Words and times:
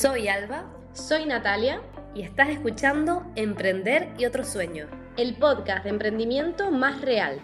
Soy 0.00 0.28
Alba. 0.28 0.64
Soy 0.94 1.26
Natalia. 1.26 1.82
Y 2.14 2.22
estás 2.22 2.48
escuchando 2.48 3.30
Emprender 3.36 4.08
y 4.16 4.24
otro 4.24 4.44
sueño. 4.44 4.86
El 5.18 5.36
podcast 5.36 5.84
de 5.84 5.90
emprendimiento 5.90 6.70
más 6.70 7.02
real. 7.02 7.38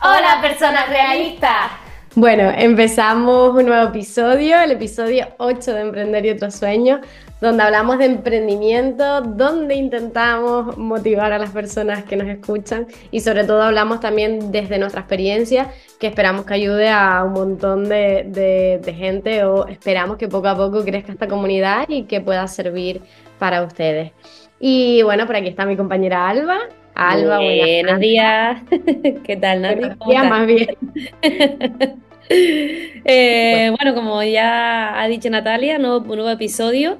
Hola 0.00 0.38
personas 0.40 0.88
realistas. 0.88 1.85
Bueno, 2.18 2.50
empezamos 2.56 3.54
un 3.54 3.66
nuevo 3.66 3.90
episodio, 3.90 4.58
el 4.58 4.70
episodio 4.70 5.26
8 5.36 5.74
de 5.74 5.80
Emprender 5.82 6.24
y 6.24 6.30
otro 6.30 6.50
sueño, 6.50 7.02
donde 7.42 7.62
hablamos 7.62 7.98
de 7.98 8.06
emprendimiento, 8.06 9.20
donde 9.20 9.74
intentamos 9.74 10.78
motivar 10.78 11.34
a 11.34 11.38
las 11.38 11.50
personas 11.50 12.04
que 12.04 12.16
nos 12.16 12.26
escuchan 12.28 12.86
y 13.10 13.20
sobre 13.20 13.44
todo 13.44 13.60
hablamos 13.60 14.00
también 14.00 14.50
desde 14.50 14.78
nuestra 14.78 15.02
experiencia, 15.02 15.70
que 16.00 16.06
esperamos 16.06 16.46
que 16.46 16.54
ayude 16.54 16.88
a 16.88 17.22
un 17.22 17.34
montón 17.34 17.86
de, 17.86 18.80
gente 18.96 19.44
o 19.44 19.66
esperamos 19.66 20.16
que 20.16 20.26
poco 20.26 20.48
a 20.48 20.56
poco 20.56 20.82
crezca 20.86 21.12
esta 21.12 21.28
comunidad 21.28 21.86
y 21.86 22.04
que 22.04 22.22
pueda 22.22 22.48
servir 22.48 23.02
para 23.38 23.62
ustedes. 23.62 24.12
Y 24.58 25.02
bueno, 25.02 25.26
por 25.26 25.36
aquí 25.36 25.48
está 25.48 25.66
mi 25.66 25.76
compañera 25.76 26.26
Alba. 26.30 26.60
Alba, 26.96 27.40
buenos 27.40 28.00
días. 28.00 28.62
¿Qué 29.24 29.36
tal, 29.36 29.60
Nati? 29.60 29.80
Buenos 29.80 29.98
días, 30.08 30.28
más 30.28 30.46
bien. 30.46 30.76
Eh, 32.28 33.72
bueno, 33.78 33.94
como 33.94 34.20
ya 34.24 35.00
ha 35.00 35.06
dicho 35.06 35.30
Natalia, 35.30 35.78
nuevo, 35.78 36.00
nuevo 36.16 36.28
episodio. 36.28 36.98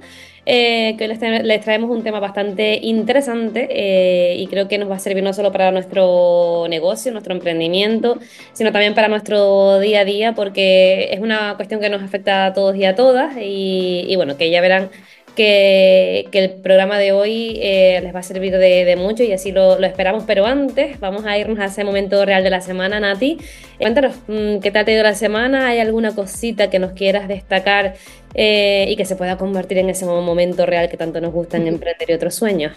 Eh, 0.49 0.95
que 0.97 1.09
les, 1.09 1.21
les, 1.21 1.61
traemos 1.61 1.91
un 1.91 2.05
tema 2.05 2.21
bastante 2.21 2.79
interesante 2.81 3.67
eh, 3.69 4.37
y 4.37 4.47
creo 4.47 4.69
que 4.69 4.79
nos 4.79 4.89
va 4.89 4.95
a 4.95 4.99
servir 5.01 5.25
no 5.25 5.33
solo 5.33 5.51
para 5.51 5.73
nuestro 5.73 6.67
negocio, 6.69 7.11
nuestro 7.11 7.35
emprendimiento, 7.35 8.21
sino 8.53 8.71
también 8.71 8.95
para 8.95 9.09
nuestro 9.09 9.81
día 9.81 10.03
a 10.03 10.05
día, 10.05 10.35
porque 10.37 11.09
es 11.11 11.19
una 11.19 11.57
cuestión 11.57 11.81
que 11.81 11.91
nos 11.91 12.01
afecta 12.01 12.47
a 12.47 12.53
todos 12.53 12.77
y 12.77 12.85
a 12.85 12.95
todas 12.95 13.37
y, 13.37 14.05
y 14.09 14.15
bueno, 14.15 14.37
que 14.37 14.49
ya 14.49 14.61
verán 14.61 14.91
que, 15.37 16.29
el 16.33 16.51
programa 16.55 16.99
de 16.99 17.13
hoy 17.13 17.59
eh, 17.63 18.01
les 18.03 18.15
va 18.15 18.21
a 18.21 18.23
servir 18.23 18.57
de, 18.57 18.97
mucho 18.97 19.23
y 19.23 19.33
así 19.33 19.53
lo, 19.53 19.79
esperamos. 19.85 20.25
Pero 20.27 20.47
antes, 20.47 20.99
vamos 20.99 21.25
a 21.25 21.39
irnos 21.39 21.61
a 21.61 21.67
ese 21.67 21.85
momento 21.85 22.25
real 22.25 22.43
de 22.43 22.51
la 22.51 22.61
semana, 22.61 22.99
Nati. 22.99 23.39
Cuéntanos, 23.79 24.17
mm, 24.27 24.59
¿qué 24.59 24.71
tal 24.73 24.85
te 24.85 24.91
ha 24.91 24.95
ido 24.95 25.05
la 25.05 25.15
semana? 25.15 25.69
¿Hay 25.69 25.79
alguna 25.79 26.15
cosita 26.15 26.69
que 26.71 26.81
nos 26.81 26.93
quieras 26.93 27.29
destacar 27.29 27.95
eh, 28.35 28.87
y 28.89 28.97
que 28.97 29.05
se 29.05 29.15
pueda 29.15 29.37
convertir 29.37 29.79
en 29.79 29.91
ese 29.91 30.05
momento 30.07 30.67
real 30.67 30.89
que 30.89 30.97
tanto 30.97 31.21
nos 31.21 31.33
gusta 31.33 31.59
en 31.59 31.69
Emprender 31.69 32.11
y 32.11 32.15
otros 32.15 32.35
sueños? 32.35 32.73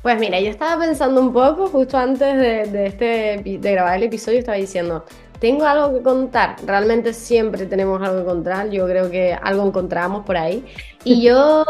Pues 0.00 0.18
mira, 0.18 0.40
yo 0.40 0.48
estaba 0.48 0.80
pensando 0.80 1.20
un 1.20 1.32
poco 1.32 1.66
justo 1.66 1.98
antes 1.98 2.36
de, 2.36 2.66
de, 2.66 2.86
este, 2.86 3.58
de 3.58 3.72
grabar 3.72 3.96
el 3.96 4.04
episodio, 4.04 4.38
estaba 4.38 4.56
diciendo, 4.56 5.04
tengo 5.38 5.66
algo 5.66 5.96
que 5.96 6.02
contar. 6.02 6.56
Realmente 6.64 7.12
siempre 7.12 7.66
tenemos 7.66 8.02
algo 8.02 8.20
que 8.20 8.24
contar. 8.24 8.70
Yo 8.70 8.86
creo 8.86 9.10
que 9.10 9.34
algo 9.34 9.66
encontramos 9.66 10.24
por 10.24 10.36
ahí. 10.36 10.64
Y 11.04 11.22
yo 11.26 11.64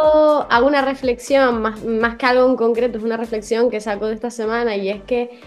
hago 0.50 0.66
una 0.66 0.82
reflexión, 0.82 1.62
más, 1.62 1.84
más 1.84 2.16
que 2.16 2.26
algo 2.26 2.48
en 2.48 2.56
concreto, 2.56 2.98
es 2.98 3.04
una 3.04 3.16
reflexión 3.16 3.70
que 3.70 3.80
saco 3.80 4.06
de 4.06 4.14
esta 4.14 4.30
semana 4.30 4.76
y 4.76 4.88
es 4.88 5.02
que 5.02 5.40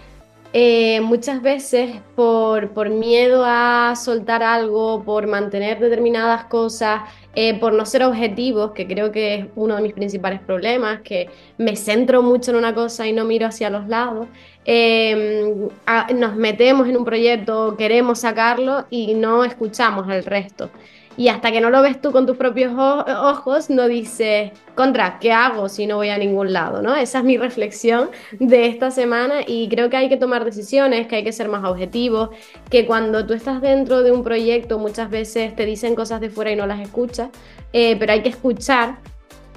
eh, 0.54 1.00
muchas 1.00 1.40
veces 1.40 1.96
por, 2.14 2.70
por, 2.70 2.90
miedo 2.90 3.42
a 3.46 3.94
soltar 3.96 4.42
algo, 4.42 5.02
por 5.02 5.26
mantener 5.26 5.78
determinadas 5.78 6.44
cosas, 6.44 7.02
eh, 7.34 7.58
por 7.58 7.72
no 7.72 7.86
ser 7.86 8.02
objetivos, 8.04 8.72
que 8.72 8.86
creo 8.86 9.10
que 9.10 9.34
es 9.34 9.46
uno 9.56 9.76
de 9.76 9.82
mis 9.82 9.94
principales 9.94 10.40
problemas, 10.40 11.00
que 11.00 11.30
me 11.56 11.76
centro 11.76 12.22
mucho 12.22 12.50
en 12.50 12.58
una 12.58 12.74
cosa 12.74 13.06
y 13.06 13.12
no 13.12 13.24
miro 13.24 13.46
hacia 13.46 13.70
los 13.70 13.88
lados, 13.88 14.28
em, 14.64 15.68
nos 16.14 16.36
metemos 16.36 16.88
en 16.88 16.96
un 16.96 17.04
proyecto, 17.04 17.76
queremos 17.76 18.20
sacarlo 18.20 18.86
y 18.90 19.14
no 19.14 19.44
escuchamos 19.44 20.08
al 20.08 20.24
resto. 20.24 20.70
Y 21.16 21.28
hasta 21.28 21.52
que 21.52 21.60
no 21.60 21.70
lo 21.70 21.82
ves 21.82 22.00
tú 22.00 22.10
con 22.10 22.26
tus 22.26 22.36
propios 22.36 22.72
ojos, 22.76 23.68
no 23.68 23.86
dices, 23.86 24.52
contra, 24.74 25.18
¿qué 25.18 25.32
hago 25.32 25.68
si 25.68 25.86
no 25.86 25.96
voy 25.96 26.08
a 26.08 26.18
ningún 26.18 26.52
lado? 26.52 26.82
¿no? 26.82 26.94
Esa 26.94 27.18
es 27.18 27.24
mi 27.24 27.36
reflexión 27.36 28.10
de 28.38 28.66
esta 28.66 28.90
semana 28.90 29.40
y 29.46 29.68
creo 29.68 29.90
que 29.90 29.96
hay 29.96 30.08
que 30.08 30.16
tomar 30.16 30.44
decisiones, 30.44 31.06
que 31.06 31.16
hay 31.16 31.24
que 31.24 31.32
ser 31.32 31.48
más 31.48 31.64
objetivos, 31.64 32.30
que 32.70 32.86
cuando 32.86 33.26
tú 33.26 33.34
estás 33.34 33.60
dentro 33.60 34.02
de 34.02 34.10
un 34.10 34.22
proyecto 34.22 34.78
muchas 34.78 35.10
veces 35.10 35.54
te 35.54 35.66
dicen 35.66 35.94
cosas 35.94 36.20
de 36.20 36.30
fuera 36.30 36.50
y 36.50 36.56
no 36.56 36.66
las 36.66 36.80
escuchas, 36.80 37.28
eh, 37.72 37.96
pero 37.98 38.12
hay 38.12 38.22
que 38.22 38.30
escuchar 38.30 38.96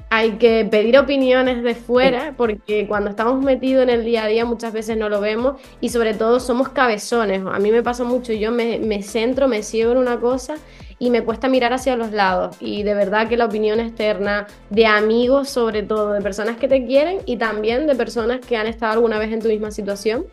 hay 0.10 0.34
que 0.34 0.66
pedir 0.70 0.98
opiniones 0.98 1.64
de 1.64 1.76
fuera 1.76 2.34
porque 2.38 2.88
cuando 2.88 3.10
estamos 3.10 3.44
metidos 3.44 3.84
en 3.84 3.90
el 3.90 4.06
día 4.06 4.24
a 4.24 4.28
día 4.28 4.46
muchas 4.46 4.72
veces 4.72 4.98
no 4.98 5.10
lo 5.10 5.20
vemos 5.20 5.60
y 5.82 5.90
sobre 5.90 6.14
todo 6.14 6.40
somos 6.40 6.70
cabezones. 6.70 7.42
A 7.46 7.60
mí 7.60 7.72
me 7.72 7.84
pasa 7.84 8.04
mucho, 8.04 8.32
yo 8.32 8.52
me, 8.52 8.80
me 8.80 9.02
centro, 9.02 9.48
me 9.48 9.64
ciego 9.64 9.92
en 9.92 9.98
una 9.98 10.20
cosa 10.20 10.56
y 11.06 11.12
me 11.12 11.24
cuesta 11.24 11.48
mirar 11.48 11.72
hacia 11.72 11.96
los 11.96 12.12
lados. 12.12 12.56
Y 12.60 12.82
de 12.82 12.96
verdad 12.96 13.28
que 13.28 13.38
la 13.38 13.46
opinión 13.46 13.80
externa 13.80 14.48
de 14.72 14.88
amigos, 14.88 15.50
sobre 15.50 15.84
todo, 15.84 16.14
de 16.14 16.22
personas 16.22 16.58
que 16.58 16.68
te 16.68 16.86
quieren 16.86 17.20
y 17.26 17.38
también 17.38 17.86
de 17.86 17.96
personas 17.96 18.40
que 18.40 18.58
han 18.58 18.66
estado 18.66 18.94
alguna 18.94 19.20
vez 19.20 19.32
en 19.32 19.40
tu 19.40 19.48
misma 19.50 19.70
situación, 19.70 20.26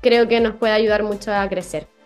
creo 0.00 0.28
que 0.28 0.40
nos 0.40 0.54
puede 0.54 0.72
ayudar 0.72 1.02
mucho 1.02 1.32
a 1.32 1.48
crecer 1.48 1.99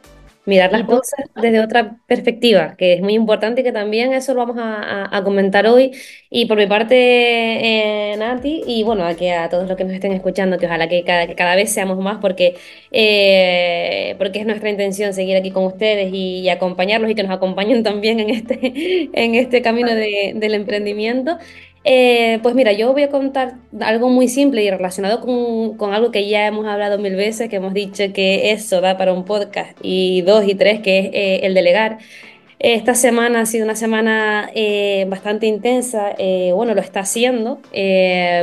mirar 0.46 0.72
las 0.72 0.84
cosas 0.84 1.20
desde 1.40 1.60
otra 1.60 1.96
perspectiva, 2.06 2.76
que 2.76 2.94
es 2.94 3.00
muy 3.00 3.14
importante 3.14 3.62
y 3.62 3.64
que 3.64 3.72
también 3.72 4.12
eso 4.12 4.34
lo 4.34 4.46
vamos 4.46 4.56
a, 4.58 5.22
comentar 5.24 5.66
hoy. 5.66 5.92
Y 6.30 6.46
por 6.46 6.58
mi 6.58 6.66
parte, 6.66 6.94
eh, 6.96 8.16
Nati, 8.16 8.62
y 8.66 8.82
bueno, 8.82 9.04
aquí 9.04 9.28
a 9.28 9.48
todos 9.48 9.68
los 9.68 9.76
que 9.76 9.84
nos 9.84 9.94
estén 9.94 10.12
escuchando, 10.12 10.58
que 10.58 10.66
ojalá 10.66 10.88
que 10.88 11.04
cada, 11.04 11.56
vez 11.56 11.72
seamos 11.72 11.98
más, 11.98 12.18
porque, 12.20 12.56
eh, 12.92 14.14
porque 14.18 14.40
es 14.40 14.46
nuestra 14.46 14.68
intención 14.68 15.14
seguir 15.14 15.36
aquí 15.36 15.50
con 15.50 15.64
ustedes 15.64 16.12
y, 16.12 16.48
acompañarlos 16.48 17.10
y 17.10 17.14
que 17.14 17.22
nos 17.22 17.32
acompañen 17.32 17.82
también 17.82 18.20
en 18.20 18.30
este, 18.30 19.10
en 19.12 19.34
este 19.34 19.62
camino 19.62 19.94
del 19.94 20.54
emprendimiento. 20.54 21.38
Eh, 21.84 22.40
pues 22.42 22.54
mira, 22.54 22.72
yo 22.72 22.92
voy 22.92 23.02
a 23.02 23.10
contar 23.10 23.56
algo 23.80 24.08
muy 24.08 24.26
simple 24.28 24.64
y 24.64 24.70
relacionado 24.70 25.20
con, 25.20 25.92
algo 25.94 26.10
que 26.10 26.26
ya 26.28 26.46
hemos 26.46 26.66
hablado 26.66 26.98
mil 26.98 27.14
veces, 27.14 27.50
que 27.50 27.56
hemos 27.56 27.74
dicho 27.74 28.04
que 28.14 28.52
eso 28.52 28.80
da 28.80 28.96
para 28.96 29.12
un 29.12 29.24
podcast, 29.26 29.76
y 29.82 30.22
dos 30.22 30.44
y 30.48 30.54
tres, 30.54 30.80
que 30.80 30.98
es 31.00 31.06
eh, 31.12 31.40
el 31.46 31.54
delegar. 31.54 31.98
Esta 32.58 32.94
semana 32.94 33.42
ha 33.42 33.46
sido 33.46 33.64
una 33.66 33.76
semana 33.76 34.50
eh, 34.54 35.04
bastante 35.08 35.46
intensa, 35.46 36.14
bueno, 36.54 36.74
lo 36.74 36.80
está 36.80 37.00
haciendo, 37.00 37.60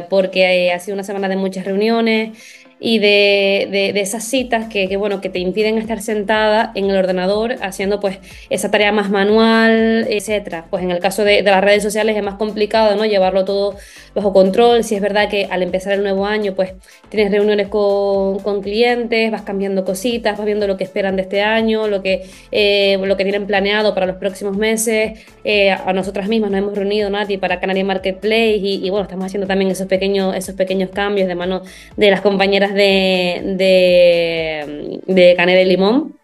porque 0.10 0.72
ha 0.72 0.80
sido 0.80 0.94
una 0.94 1.04
semana 1.04 1.28
de 1.28 1.38
muchas 1.38 1.66
reuniones, 1.66 2.38
y 2.84 2.98
de, 2.98 3.68
de, 3.94 4.02
esas 4.02 4.24
citas 4.24 4.68
que, 4.68 4.98
bueno, 4.98 5.22
que 5.22 5.30
te 5.30 5.38
impiden 5.38 5.78
estar 5.78 6.02
sentada 6.02 6.72
en 6.74 6.90
el 6.90 6.98
ordenador 6.98 7.58
haciendo 7.62 8.00
pues 8.00 8.18
esa 8.50 8.72
tarea 8.72 8.92
más 8.92 9.12
manual, 9.12 10.08
etcétera. 10.10 10.66
Pues 10.72 10.84
en 10.84 10.90
el 10.90 10.98
caso 10.98 11.24
de, 11.24 11.44
de, 11.44 11.52
las 11.52 11.64
redes 11.64 11.84
sociales 11.84 12.18
es 12.18 12.24
más 12.24 12.36
complicado, 12.36 12.96
¿no? 12.96 13.06
Llevarlo 13.06 13.46
todo 13.46 13.76
bajo 14.16 14.34
control. 14.34 14.84
Si 14.84 14.96
es 14.96 15.02
verdad 15.02 15.30
que 15.30 15.48
al 15.50 15.64
empezar 15.64 15.94
el 15.94 16.04
nuevo 16.04 16.26
año 16.26 16.56
pues 16.56 16.74
tienes 17.10 17.32
reuniones 17.32 17.68
con, 17.68 18.40
con 18.40 18.62
clientes, 18.62 19.32
vas 19.32 19.44
cambiando 19.44 19.86
cositas, 19.86 20.38
vas 20.38 20.46
viendo 20.46 20.68
lo 20.68 20.78
que 20.78 20.84
esperan 20.84 21.16
de 21.16 21.24
este 21.24 21.42
año, 21.42 21.88
lo 21.88 22.02
que, 22.02 22.24
eh, 22.52 22.98
lo 23.02 23.18
que 23.18 23.24
tienen 23.24 23.46
planeado 23.48 23.94
para 23.94 24.06
los 24.06 24.18
próximos 24.18 24.58
meses. 24.58 25.20
Eh, 25.44 25.72
a 25.72 25.94
nosotras 25.94 26.28
mismas 26.28 26.52
nos 26.52 26.60
hemos 26.60 26.76
reunido, 26.76 27.10
Nati, 27.10 27.38
para 27.38 27.60
Canary 27.60 27.84
Marketplace 27.84 28.58
y, 28.58 28.86
y 28.86 28.90
bueno, 28.90 29.04
estamos 29.04 29.26
haciendo 29.26 29.48
también 29.48 29.72
esos 29.72 29.88
pequeños, 29.88 30.36
esos 30.36 30.56
pequeños 30.56 30.90
cambios 30.92 31.28
de 31.28 31.36
mano 31.36 31.62
de 31.98 32.12
las 32.12 32.22
compañeras 32.22 32.74
de, 32.74 33.42
de, 33.58 35.00
de 35.08 35.36
Canela 35.36 35.62
y 35.62 35.66
Limón, 35.66 36.18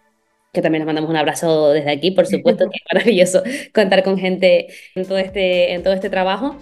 que 0.52 0.62
también 0.62 0.80
les 0.80 0.86
mandamos 0.86 1.10
un 1.10 1.16
abrazo 1.16 1.70
desde 1.70 1.90
aquí, 1.90 2.10
por 2.10 2.26
supuesto, 2.28 2.68
que 2.70 2.76
es 2.76 2.82
maravilloso 2.92 3.42
contar 3.74 4.02
con 4.02 4.18
gente 4.18 4.68
en 4.94 5.06
todo 5.06 5.18
este, 5.18 5.72
en 5.72 5.82
todo 5.82 5.94
este 5.94 6.10
trabajo 6.10 6.56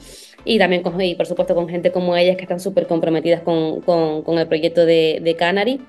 y 0.46 0.58
también 0.58 0.82
con, 0.82 0.98
y 1.00 1.14
por 1.14 1.26
supuesto 1.26 1.54
con 1.54 1.68
gente 1.68 1.92
como 1.92 2.16
ellas 2.16 2.36
que 2.36 2.42
están 2.42 2.60
súper 2.60 2.86
comprometidas 2.86 3.42
con, 3.42 3.80
con, 3.82 4.22
con, 4.22 4.38
el 4.38 4.46
proyecto 4.46 4.86
de, 4.86 5.20
de 5.22 5.34
Canary. 5.34 5.80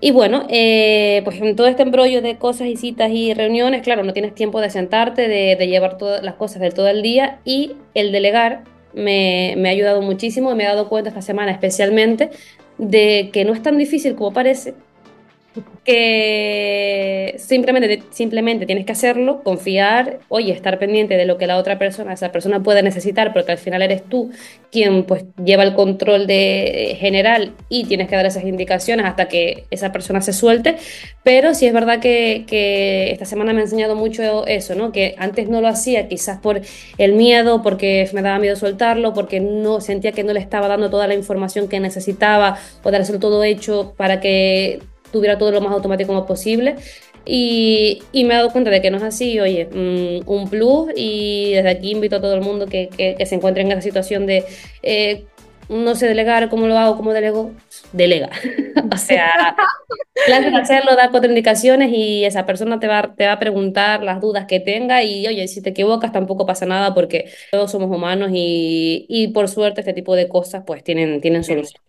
Y 0.00 0.12
bueno, 0.12 0.46
eh, 0.48 1.22
pues 1.24 1.40
en 1.40 1.56
todo 1.56 1.66
este 1.66 1.82
embrollo 1.82 2.22
de 2.22 2.38
cosas 2.38 2.68
y 2.68 2.76
citas 2.76 3.10
y 3.10 3.34
reuniones, 3.34 3.82
claro, 3.82 4.04
no 4.04 4.12
tienes 4.12 4.32
tiempo 4.34 4.60
de 4.60 4.70
sentarte, 4.70 5.26
de, 5.26 5.56
de 5.56 5.66
llevar 5.66 5.98
todas 5.98 6.22
las 6.22 6.34
cosas 6.34 6.62
del 6.62 6.72
todo 6.72 6.86
el 6.88 7.02
día 7.02 7.40
y 7.44 7.72
el 7.94 8.12
delegar 8.12 8.62
me, 8.94 9.54
me, 9.56 9.68
ha 9.68 9.72
ayudado 9.72 10.00
muchísimo 10.00 10.54
me 10.54 10.64
he 10.64 10.66
dado 10.66 10.88
cuenta 10.88 11.10
esta 11.10 11.22
semana 11.22 11.52
especialmente 11.52 12.30
de 12.78 13.30
que 13.32 13.44
no 13.44 13.52
es 13.52 13.62
tan 13.62 13.76
difícil 13.76 14.14
como 14.14 14.32
parece 14.32 14.74
que 15.84 17.34
simplemente, 17.38 18.02
simplemente 18.10 18.66
tienes 18.66 18.84
que 18.84 18.92
hacerlo, 18.92 19.42
confiar, 19.42 20.20
oye, 20.28 20.52
estar 20.52 20.78
pendiente 20.78 21.16
de 21.16 21.24
lo 21.24 21.38
que 21.38 21.46
la 21.46 21.56
otra 21.56 21.78
persona, 21.78 22.12
esa 22.12 22.30
persona 22.30 22.62
puede 22.62 22.82
necesitar, 22.82 23.32
porque 23.32 23.52
al 23.52 23.58
final 23.58 23.82
eres 23.82 24.02
tú 24.04 24.30
quien 24.70 25.04
pues 25.04 25.24
lleva 25.42 25.62
el 25.62 25.74
control 25.74 26.26
de 26.26 26.96
general 26.98 27.54
y 27.68 27.84
tienes 27.84 28.08
que 28.08 28.16
dar 28.16 28.26
esas 28.26 28.44
indicaciones 28.44 29.06
hasta 29.06 29.28
que 29.28 29.64
esa 29.70 29.92
persona 29.92 30.20
se 30.20 30.32
suelte. 30.32 30.76
Pero 31.22 31.54
sí 31.54 31.66
es 31.66 31.72
verdad 31.72 32.00
que, 32.00 32.44
que 32.46 33.10
esta 33.10 33.24
semana 33.24 33.52
me 33.52 33.60
ha 33.60 33.64
enseñado 33.64 33.96
mucho 33.96 34.46
eso, 34.46 34.74
¿no? 34.74 34.92
Que 34.92 35.14
antes 35.18 35.48
no 35.48 35.60
lo 35.60 35.68
hacía, 35.68 36.08
quizás 36.08 36.38
por 36.38 36.60
el 36.98 37.12
miedo, 37.14 37.62
porque 37.62 38.08
me 38.12 38.22
daba 38.22 38.38
miedo 38.38 38.56
soltarlo, 38.56 39.14
porque 39.14 39.40
no 39.40 39.80
sentía 39.80 40.12
que 40.12 40.24
no 40.24 40.32
le 40.32 40.40
estaba 40.40 40.68
dando 40.68 40.90
toda 40.90 41.06
la 41.06 41.14
información 41.14 41.68
que 41.68 41.80
necesitaba 41.80 42.58
o 42.82 42.90
dárselo 42.90 43.18
todo 43.18 43.44
hecho 43.44 43.94
para 43.96 44.20
que 44.20 44.80
tuviera 45.12 45.38
todo 45.38 45.50
lo 45.52 45.60
más 45.60 45.72
automático 45.72 46.08
como 46.08 46.26
posible. 46.26 46.76
Y, 47.24 48.02
y, 48.12 48.24
me 48.24 48.34
he 48.34 48.36
dado 48.38 48.50
cuenta 48.50 48.70
de 48.70 48.80
que 48.80 48.90
no 48.90 48.96
es 48.96 49.02
así, 49.02 49.38
oye, 49.38 49.66
mm, 49.66 50.28
un 50.30 50.48
plus 50.48 50.90
y 50.96 51.52
desde 51.52 51.68
aquí 51.68 51.90
invito 51.90 52.16
a 52.16 52.20
todo 52.22 52.34
el 52.34 52.40
mundo 52.40 52.66
que, 52.66 52.88
que, 52.88 53.16
que 53.16 53.26
se 53.26 53.34
encuentre 53.34 53.62
en 53.62 53.70
esa 53.70 53.82
situación 53.82 54.24
de 54.24 54.44
eh, 54.82 55.26
no 55.68 55.94
sé 55.94 56.06
delegar, 56.06 56.48
cómo 56.48 56.66
lo 56.66 56.78
hago, 56.78 56.96
cómo 56.96 57.12
delego, 57.12 57.52
delega. 57.92 58.30
o 58.92 58.96
sea, 58.96 59.54
de 60.26 60.56
hacerlo, 60.56 60.96
da 60.96 61.10
cuatro 61.10 61.28
indicaciones 61.28 61.90
y 61.92 62.24
esa 62.24 62.46
persona 62.46 62.80
te 62.80 62.86
va, 62.86 63.14
te 63.14 63.26
va 63.26 63.32
a 63.32 63.38
preguntar 63.38 64.02
las 64.02 64.20
dudas 64.20 64.46
que 64.46 64.60
tenga 64.60 65.02
y 65.02 65.26
oye, 65.26 65.46
si 65.48 65.60
te 65.62 65.70
equivocas 65.70 66.12
tampoco 66.12 66.46
pasa 66.46 66.66
nada 66.66 66.94
porque 66.94 67.30
todos 67.50 67.70
somos 67.70 67.94
humanos 67.94 68.30
y, 68.32 69.06
y 69.08 69.28
por 69.28 69.48
suerte 69.48 69.80
este 69.82 69.92
tipo 69.92 70.16
de 70.16 70.28
cosas 70.28 70.64
pues 70.66 70.82
tienen, 70.82 71.20
tienen 71.20 71.44
solución. 71.44 71.82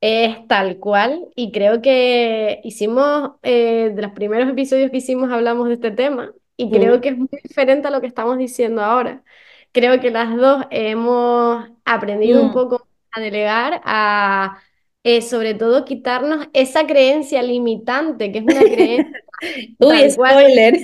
Es 0.00 0.46
tal 0.48 0.78
cual, 0.78 1.28
y 1.34 1.50
creo 1.52 1.80
que 1.80 2.60
hicimos, 2.64 3.32
eh, 3.42 3.90
de 3.94 4.02
los 4.02 4.12
primeros 4.12 4.48
episodios 4.50 4.90
que 4.90 4.98
hicimos 4.98 5.30
hablamos 5.32 5.68
de 5.68 5.74
este 5.74 5.90
tema, 5.92 6.32
y 6.56 6.70
creo 6.70 7.00
que 7.00 7.08
es 7.10 7.16
muy 7.18 7.28
diferente 7.42 7.88
a 7.88 7.90
lo 7.90 8.00
que 8.02 8.06
estamos 8.06 8.36
diciendo 8.38 8.82
ahora. 8.82 9.24
Creo 9.72 10.00
que 10.00 10.10
las 10.10 10.36
dos 10.36 10.64
hemos 10.70 11.68
aprendido 11.86 12.42
un 12.42 12.50
Mm. 12.50 12.52
poco 12.52 12.86
a 13.12 13.20
delegar, 13.20 13.80
a 13.84 14.62
eh, 15.04 15.22
sobre 15.22 15.54
todo 15.54 15.84
quitarnos 15.86 16.48
esa 16.52 16.86
creencia 16.86 17.42
limitante, 17.42 18.30
que 18.32 18.38
es 18.38 18.44
una 18.44 18.68
creencia 18.68 19.10
Uy, 19.80 20.10
cual 20.14 20.14
spoiler. 20.16 20.74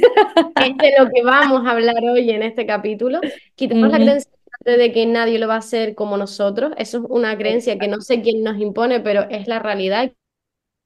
es 0.58 0.76
de 0.79 0.93
lo 0.99 1.11
que 1.11 1.23
vamos 1.23 1.67
a 1.67 1.73
hablar 1.73 1.96
hoy 2.05 2.31
en 2.31 2.43
este 2.43 2.67
capítulo. 2.67 3.25
Quitamos 3.55 3.91
la 3.91 3.99
Ujú, 3.99 4.05
creencia 4.05 4.31
de 4.64 4.92
que 4.92 5.06
nadie 5.06 5.38
lo 5.38 5.48
va 5.48 5.54
a 5.54 5.58
hacer 5.58 5.94
como 5.94 6.16
nosotros. 6.16 6.72
Eso 6.76 6.98
es 6.98 7.04
una 7.08 7.36
creencia 7.36 7.78
que 7.78 7.88
no 7.88 8.00
sé 8.00 8.22
quién 8.22 8.42
nos 8.42 8.58
impone, 8.60 9.00
pero 9.00 9.22
es 9.30 9.48
la 9.48 9.58
realidad. 9.58 10.12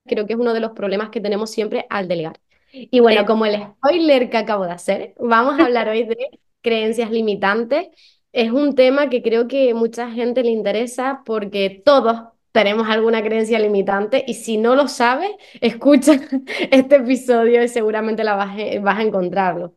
Creo 0.07 0.27
que 0.27 0.35
es 0.35 0.39
uno 0.39 0.53
de 0.53 0.61
los 0.61 0.73
problemas 0.73 1.11
que 1.11 1.21
tenemos 1.21 1.51
siempre 1.51 1.87
al 1.91 2.09
delegar. 2.09 2.41
Y 2.73 3.01
bueno, 3.01 3.23
eh, 3.23 3.27
como 3.27 3.47
el 3.47 3.63
spoiler 3.63 4.31
que 4.31 4.37
acabo 4.37 4.65
de 4.65 4.73
hacer, 4.73 5.15
vamos 5.19 5.59
a 5.59 5.65
hablar 5.65 5.89
hoy 5.89 6.05
de 6.05 6.17
creencias 6.61 7.11
limitantes. 7.11 7.89
Es 8.33 8.51
un 8.51 8.75
tema 8.75 9.09
que 9.11 9.23
creo 9.23 9.47
que 9.49 9.75
mucha 9.75 10.11
gente 10.11 10.43
le 10.43 10.51
interesa 10.51 11.23
porque 11.25 11.83
todos 11.85 12.25
tenemos 12.53 12.89
alguna 12.89 13.23
creencia 13.23 13.59
limitante 13.59 14.25
y 14.27 14.35
si 14.35 14.59
no 14.59 14.77
lo 14.77 14.89
sabes, 14.89 15.31
escucha 15.61 16.13
este 16.71 16.97
episodio 16.97 17.63
y 17.63 17.69
seguramente 17.69 18.25
la 18.25 18.35
vas 18.35 18.57
vas 18.83 18.99
a 18.99 19.03
encontrarlo. 19.03 19.75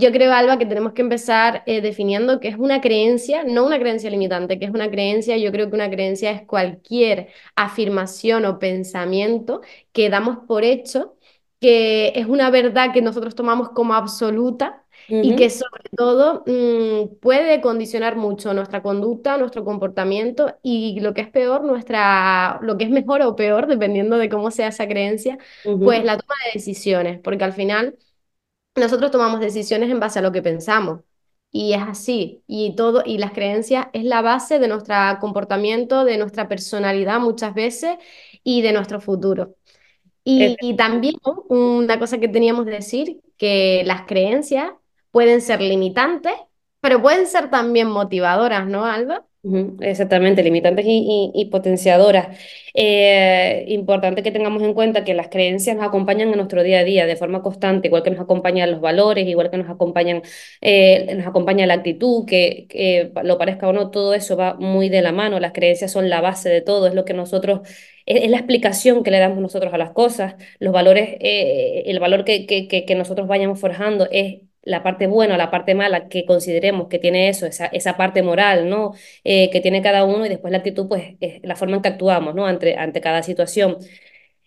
Yo 0.00 0.12
creo, 0.12 0.32
Alba, 0.32 0.58
que 0.58 0.66
tenemos 0.66 0.92
que 0.92 1.02
empezar 1.02 1.64
eh, 1.66 1.80
definiendo 1.80 2.38
qué 2.38 2.48
es 2.48 2.56
una 2.56 2.80
creencia, 2.80 3.42
no 3.42 3.66
una 3.66 3.80
creencia 3.80 4.08
limitante, 4.10 4.58
qué 4.58 4.66
es 4.66 4.70
una 4.70 4.88
creencia. 4.90 5.36
Yo 5.38 5.50
creo 5.50 5.68
que 5.68 5.74
una 5.74 5.90
creencia 5.90 6.30
es 6.30 6.42
cualquier 6.46 7.28
afirmación 7.56 8.44
o 8.44 8.60
pensamiento 8.60 9.60
que 9.92 10.08
damos 10.08 10.38
por 10.46 10.62
hecho, 10.62 11.16
que 11.60 12.12
es 12.14 12.26
una 12.26 12.48
verdad 12.50 12.92
que 12.92 13.02
nosotros 13.02 13.34
tomamos 13.34 13.70
como 13.70 13.94
absoluta 13.94 14.84
y 15.20 15.34
que 15.34 15.50
sobre 15.50 15.82
todo 15.96 16.44
mm, 16.46 17.16
puede 17.20 17.60
condicionar 17.60 18.14
mucho 18.16 18.54
nuestra 18.54 18.82
conducta, 18.82 19.36
nuestro 19.36 19.64
comportamiento 19.64 20.56
y 20.62 21.00
lo 21.00 21.12
que 21.12 21.22
es 21.22 21.28
peor, 21.30 21.64
nuestra, 21.64 22.60
lo 22.62 22.76
que 22.78 22.84
es 22.84 22.90
mejor 22.90 23.22
o 23.22 23.34
peor, 23.34 23.66
dependiendo 23.66 24.16
de 24.18 24.28
cómo 24.28 24.50
sea 24.52 24.68
esa 24.68 24.86
creencia, 24.86 25.38
pues 25.82 26.04
la 26.04 26.16
toma 26.18 26.34
de 26.46 26.52
decisiones, 26.58 27.18
porque 27.20 27.42
al 27.44 27.52
final 27.52 27.96
nosotros 28.78 29.10
tomamos 29.10 29.40
decisiones 29.40 29.90
en 29.90 30.00
base 30.00 30.18
a 30.18 30.22
lo 30.22 30.32
que 30.32 30.42
pensamos. 30.42 31.00
Y 31.50 31.72
es 31.74 31.82
así. 31.82 32.42
Y 32.46 32.76
todo, 32.76 33.02
y 33.06 33.18
las 33.18 33.32
creencias 33.32 33.88
es 33.92 34.04
la 34.04 34.22
base 34.22 34.58
de 34.58 34.68
nuestro 34.68 34.94
comportamiento, 35.20 36.04
de 36.04 36.18
nuestra 36.18 36.48
personalidad 36.48 37.20
muchas 37.20 37.54
veces 37.54 37.96
y 38.44 38.62
de 38.62 38.72
nuestro 38.72 39.00
futuro. 39.00 39.56
Y, 40.24 40.56
y 40.60 40.76
también 40.76 41.16
una 41.48 41.98
cosa 41.98 42.18
que 42.18 42.28
teníamos 42.28 42.66
que 42.66 42.72
decir, 42.72 43.20
que 43.38 43.82
las 43.86 44.02
creencias 44.06 44.72
pueden 45.12 45.40
ser 45.42 45.62
limitantes, 45.62 46.34
pero 46.80 47.02
pueden 47.02 47.26
ser 47.26 47.50
también 47.50 47.88
motivadoras, 47.88 48.66
¿no, 48.68 48.86
Alba? 48.86 49.27
Exactamente, 49.80 50.42
limitantes 50.42 50.84
y, 50.84 51.32
y- 51.34 51.40
y 51.42 51.44
potenciadoras. 51.46 52.36
Eh, 52.74 53.64
importante 53.68 54.22
que 54.22 54.30
tengamos 54.30 54.62
en 54.62 54.74
cuenta 54.74 55.04
que 55.04 55.14
las 55.14 55.28
creencias 55.28 55.76
nos 55.76 55.86
acompañan 55.86 56.28
en 56.30 56.36
nuestro 56.36 56.62
día 56.62 56.80
a 56.80 56.84
día 56.84 57.06
de 57.06 57.16
forma 57.16 57.40
constante, 57.42 57.88
igual 57.88 58.02
que 58.02 58.10
nos 58.10 58.20
acompañan 58.20 58.70
los 58.70 58.80
valores, 58.80 59.26
igual 59.26 59.50
que 59.50 59.56
nos 59.58 59.70
acompañan, 59.70 60.22
eh, 60.60 61.14
nos 61.16 61.26
acompaña 61.26 61.66
la 61.66 61.74
actitud, 61.74 62.26
que, 62.26 63.10
lo 63.22 63.38
parezca 63.38 63.68
o 63.68 63.72
no, 63.72 63.90
todo 63.90 64.12
eso 64.14 64.36
va 64.36 64.54
muy 64.54 64.88
de 64.88 65.02
la 65.02 65.12
mano. 65.12 65.40
Las 65.40 65.52
creencias 65.52 65.92
son 65.92 66.10
la 66.10 66.20
base 66.20 66.48
de 66.48 66.60
todo, 66.60 66.86
es 66.88 66.94
lo 66.94 67.04
que 67.04 67.14
nosotros, 67.14 67.60
es, 68.06 68.28
la 68.30 68.38
explicación 68.38 69.02
que 69.02 69.10
le 69.10 69.18
damos 69.18 69.38
nosotros 69.38 69.72
a 69.72 69.78
las 69.78 69.90
cosas. 69.92 70.34
Los 70.58 70.72
valores, 70.72 71.16
eh, 71.20 71.84
el 71.86 72.00
valor 72.00 72.24
que, 72.24 72.46
que, 72.46 72.68
que 72.68 72.94
nosotros 72.94 73.28
vayamos 73.28 73.60
forjando 73.60 74.08
es 74.10 74.40
la 74.62 74.82
parte 74.82 75.06
buena, 75.06 75.36
la 75.36 75.50
parte 75.50 75.74
mala 75.74 76.08
que 76.08 76.24
consideremos 76.26 76.88
que 76.88 76.98
tiene 76.98 77.28
eso, 77.28 77.46
esa, 77.46 77.66
esa 77.66 77.96
parte 77.96 78.22
moral, 78.22 78.68
¿no? 78.68 78.92
eh, 79.24 79.50
que 79.50 79.60
tiene 79.60 79.82
cada 79.82 80.04
uno 80.04 80.26
y 80.26 80.28
después 80.28 80.50
la 80.52 80.58
actitud, 80.58 80.88
pues 80.88 81.16
es 81.20 81.40
la 81.42 81.56
forma 81.56 81.76
en 81.76 81.82
que 81.82 81.88
actuamos, 81.88 82.34
¿no? 82.34 82.46
Ante, 82.46 82.76
ante 82.76 83.00
cada 83.00 83.22
situación. 83.22 83.78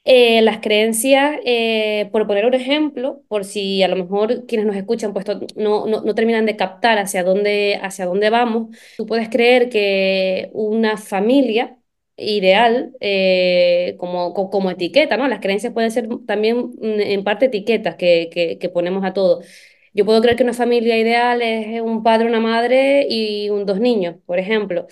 Eh, 0.03 0.41
las 0.41 0.59
creencias, 0.61 1.37
eh, 1.45 2.09
por 2.11 2.25
poner 2.25 2.45
un 2.47 2.55
ejemplo, 2.55 3.21
por 3.27 3.45
si 3.45 3.83
a 3.83 3.87
lo 3.87 3.95
mejor 3.95 4.47
quienes 4.47 4.65
nos 4.65 4.75
escuchan 4.75 5.13
pues, 5.13 5.25
no, 5.55 5.85
no, 5.85 6.01
no 6.01 6.15
terminan 6.15 6.45
de 6.47 6.55
captar 6.57 6.97
hacia 6.97 7.23
dónde, 7.23 7.79
hacia 7.83 8.05
dónde 8.07 8.31
vamos, 8.31 8.75
tú 8.97 9.05
puedes 9.05 9.29
creer 9.29 9.69
que 9.69 10.49
una 10.53 10.97
familia 10.97 11.77
ideal 12.17 12.93
como, 13.97 14.33
co- 14.33 14.49
como 14.49 14.71
etiqueta, 14.71 15.17
¿no? 15.17 15.27
Las 15.27 15.39
creencias 15.39 15.73
pueden 15.73 15.91
ser 15.91 16.07
también 16.25 16.57
mm, 16.79 16.99
en 17.01 17.23
parte 17.23 17.45
etiquetas 17.47 17.95
que, 17.95 18.29
que, 18.31 18.57
que 18.59 18.69
ponemos 18.69 19.03
a 19.05 19.13
todo. 19.13 19.41
Yo 19.93 20.05
puedo 20.05 20.21
creer 20.21 20.37
que 20.37 20.43
una 20.43 20.53
familia 20.53 20.97
ideal 20.97 21.41
es 21.41 21.81
un 21.81 22.03
padre, 22.03 22.27
una 22.27 22.39
madre 22.39 23.05
y 23.09 23.49
un, 23.49 23.65
dos 23.65 23.79
niños, 23.79 24.15
por 24.25 24.39
ejemplo 24.39 24.87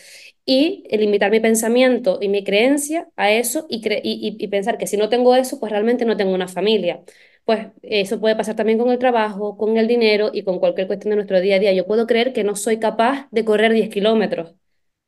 y 0.45 0.83
limitar 0.97 1.31
mi 1.31 1.39
pensamiento 1.39 2.17
y 2.21 2.27
mi 2.29 2.43
creencia 2.43 3.07
a 3.15 3.31
eso 3.31 3.65
y, 3.69 3.81
cre- 3.81 4.01
y, 4.03 4.13
y- 4.39 4.43
y 4.43 4.47
pensar 4.47 4.77
que 4.77 4.87
si 4.87 4.97
no 4.97 5.09
tengo 5.09 5.35
eso, 5.35 5.59
pues 5.59 5.71
realmente 5.71 6.05
no 6.05 6.17
tengo 6.17 6.33
una 6.33 6.47
familia. 6.47 7.03
Pues 7.45 7.67
eso 7.83 8.19
puede 8.19 8.35
pasar 8.35 8.55
también 8.55 8.77
con 8.79 8.89
el 8.91 8.99
trabajo, 8.99 9.57
con 9.57 9.77
el 9.77 9.87
dinero 9.87 10.29
y 10.33 10.43
con 10.43 10.59
cualquier 10.59 10.87
cuestión 10.87 11.11
de 11.11 11.15
nuestro 11.17 11.39
día 11.41 11.55
a 11.57 11.59
día. 11.59 11.73
Yo 11.73 11.85
puedo 11.87 12.07
creer 12.07 12.33
que 12.33 12.43
no 12.43 12.55
soy 12.55 12.79
capaz 12.79 13.27
de 13.31 13.45
correr 13.45 13.73
10 13.73 13.89
kilómetros 13.89 14.55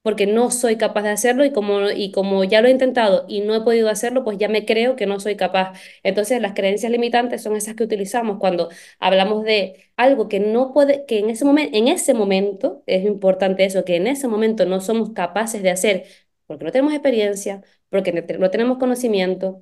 porque 0.02 0.26
no 0.28 0.50
soy 0.52 0.78
capaz 0.78 1.04
de 1.04 1.10
hacerlo 1.10 1.46
y 1.46 1.52
como, 1.52 1.90
y 1.92 2.12
como 2.12 2.44
ya 2.44 2.62
lo 2.62 2.68
he 2.68 2.72
intentado 2.72 3.26
y 3.28 3.42
no 3.42 3.54
he 3.56 3.62
podido 3.62 3.90
hacerlo, 3.90 4.24
pues 4.24 4.38
ya 4.40 4.50
me 4.50 4.66
creo 4.66 4.96
que 4.96 5.06
no 5.06 5.20
soy 5.20 5.36
capaz. 5.36 5.80
Entonces, 6.04 6.42
las 6.42 6.54
creencias 6.54 6.92
limitantes 6.92 7.44
son 7.44 7.56
esas 7.56 7.76
que 7.76 7.84
utilizamos 7.84 8.40
cuando 8.40 8.70
hablamos 9.00 9.44
de 9.44 9.92
algo 9.98 10.28
que 10.28 10.40
no 10.40 10.74
puede, 10.74 11.06
que 11.06 11.20
en 11.20 11.30
ese 11.30 11.46
momento, 11.46 11.78
en 11.78 11.88
ese 11.88 12.14
momento, 12.16 12.84
es 12.88 13.06
importante 13.06 13.64
eso, 13.66 13.86
que 13.86 13.96
en 13.98 14.08
ese 14.08 14.28
momento 14.28 14.66
no 14.66 14.82
somos 14.82 15.12
capaces 15.12 15.62
de 15.64 15.70
hacer, 15.72 16.06
porque 16.48 16.66
no 16.66 16.72
tenemos 16.72 16.94
experiencia, 16.94 17.62
porque 17.90 18.12
no 18.12 18.24
te- 18.26 18.38
no 18.40 18.50
tenemos 18.50 18.78
conocimiento, 18.80 19.62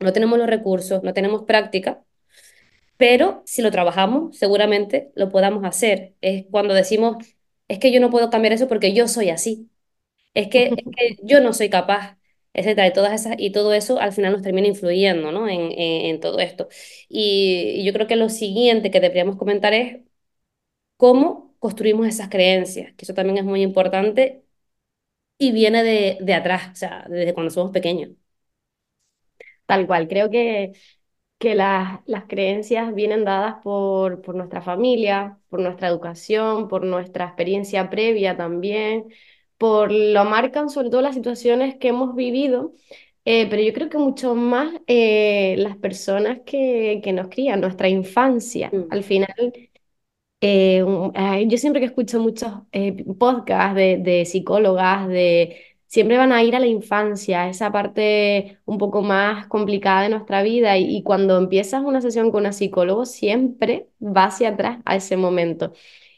no 0.00 0.12
tenemos 0.12 0.38
los 0.38 0.48
recursos, 0.48 1.02
no 1.02 1.12
tenemos 1.14 1.42
práctica. 1.44 2.04
Pero 2.96 3.42
si 3.46 3.62
lo 3.62 3.70
trabajamos, 3.70 4.36
seguramente 4.38 5.12
lo 5.14 5.28
podamos 5.30 5.64
hacer. 5.64 6.14
Es 6.20 6.46
cuando 6.50 6.74
decimos, 6.74 7.16
es 7.68 7.78
que 7.78 7.92
yo 7.92 8.00
no 8.00 8.10
puedo 8.10 8.30
cambiar 8.30 8.52
eso 8.54 8.68
porque 8.68 8.94
yo 8.94 9.08
soy 9.08 9.30
así 9.30 9.70
es 10.34 10.48
que, 10.48 10.66
es 10.76 10.84
que 10.96 11.16
yo 11.22 11.40
no 11.40 11.52
soy 11.52 11.70
capaz, 11.70 12.18
etcétera, 12.54 12.86
y 12.88 12.92
todas 12.92 13.12
esas, 13.14 13.36
y 13.38 13.52
todo 13.52 13.72
eso 13.74 13.98
al 14.00 14.12
final 14.12 14.32
nos 14.32 14.42
termina 14.42 14.68
influyendo, 14.68 15.32
¿no? 15.32 15.48
En, 15.48 15.72
en, 15.72 16.20
todo 16.20 16.38
esto. 16.40 16.68
Y, 17.08 17.74
y 17.80 17.84
yo 17.84 17.92
creo 17.92 18.06
que 18.06 18.16
lo 18.16 18.28
siguiente 18.28 18.90
que 18.90 19.00
deberíamos 19.00 19.36
comentar 19.36 19.72
es 19.74 20.00
cómo 20.96 21.54
construimos 21.58 22.06
esas 22.06 22.28
creencias, 22.28 22.94
que 22.94 23.04
eso 23.04 23.14
también 23.14 23.38
es 23.38 23.44
muy 23.44 23.62
importante 23.62 24.44
y 25.38 25.52
viene 25.52 25.82
de, 25.84 26.18
de 26.22 26.34
atrás, 26.34 26.70
o 26.72 26.76
sea, 26.76 27.06
desde 27.10 27.34
cuando 27.34 27.50
somos 27.52 27.72
pequeños. 27.72 28.10
Tal 29.66 29.86
cual, 29.86 30.08
creo 30.08 30.30
que 30.30 30.72
que 31.38 31.54
las, 31.54 32.00
las 32.06 32.24
creencias 32.26 32.94
vienen 32.94 33.24
dadas 33.24 33.56
por, 33.64 34.22
por 34.22 34.34
nuestra 34.36 34.62
familia, 34.62 35.38
por 35.50 35.60
nuestra 35.60 35.88
educación, 35.88 36.68
por 36.68 36.84
nuestra 36.84 37.26
experiencia 37.26 37.90
previa 37.90 38.36
también, 38.36 39.06
por 39.62 39.92
lo 39.92 40.26
marcan 40.26 40.70
sobre 40.70 40.90
todo 40.90 41.02
las 41.02 41.14
situaciones 41.16 41.76
que 41.78 41.88
hemos 41.88 42.16
vivido, 42.16 42.74
eh, 43.24 43.48
pero 43.50 43.62
yo 43.62 43.72
creo 43.72 43.88
que 43.90 43.98
mucho 43.98 44.34
más 44.34 44.74
eh, 44.88 45.54
las 45.58 45.76
personas 45.78 46.40
que, 46.46 47.00
que 47.04 47.12
nos 47.14 47.28
crían, 47.28 47.60
nuestra 47.62 47.88
infancia. 47.88 48.70
Mm, 48.72 48.86
Al 48.90 49.04
final, 49.04 49.34
eh, 50.40 50.82
un- 50.82 51.12
yo 51.48 51.58
siempre 51.58 51.80
que 51.80 51.86
escucho 51.86 52.20
muchos 52.20 52.50
podcasts 53.18 53.76
de, 53.76 53.98
de 53.98 54.24
psicólogas, 54.24 55.08
de, 55.08 55.56
siempre 55.86 56.16
van 56.16 56.32
a 56.32 56.42
ir 56.42 56.56
a 56.56 56.60
la 56.60 56.66
infancia, 56.66 57.42
a 57.44 57.48
esa 57.50 57.70
parte 57.72 58.58
un 58.64 58.78
poco 58.78 59.02
más 59.02 59.46
complicada 59.46 60.02
de 60.02 60.08
nuestra 60.10 60.42
vida. 60.42 60.76
Y, 60.78 60.96
y 60.96 61.02
cuando 61.02 61.38
empiezas 61.38 61.82
una 61.84 62.00
sesión 62.00 62.30
con 62.30 62.40
una 62.42 62.52
psicólogo, 62.52 63.06
siempre 63.06 63.88
va 64.00 64.24
hacia 64.26 64.50
atrás 64.50 64.78
a 64.84 64.96
ese 64.96 65.16
momento. 65.16 65.72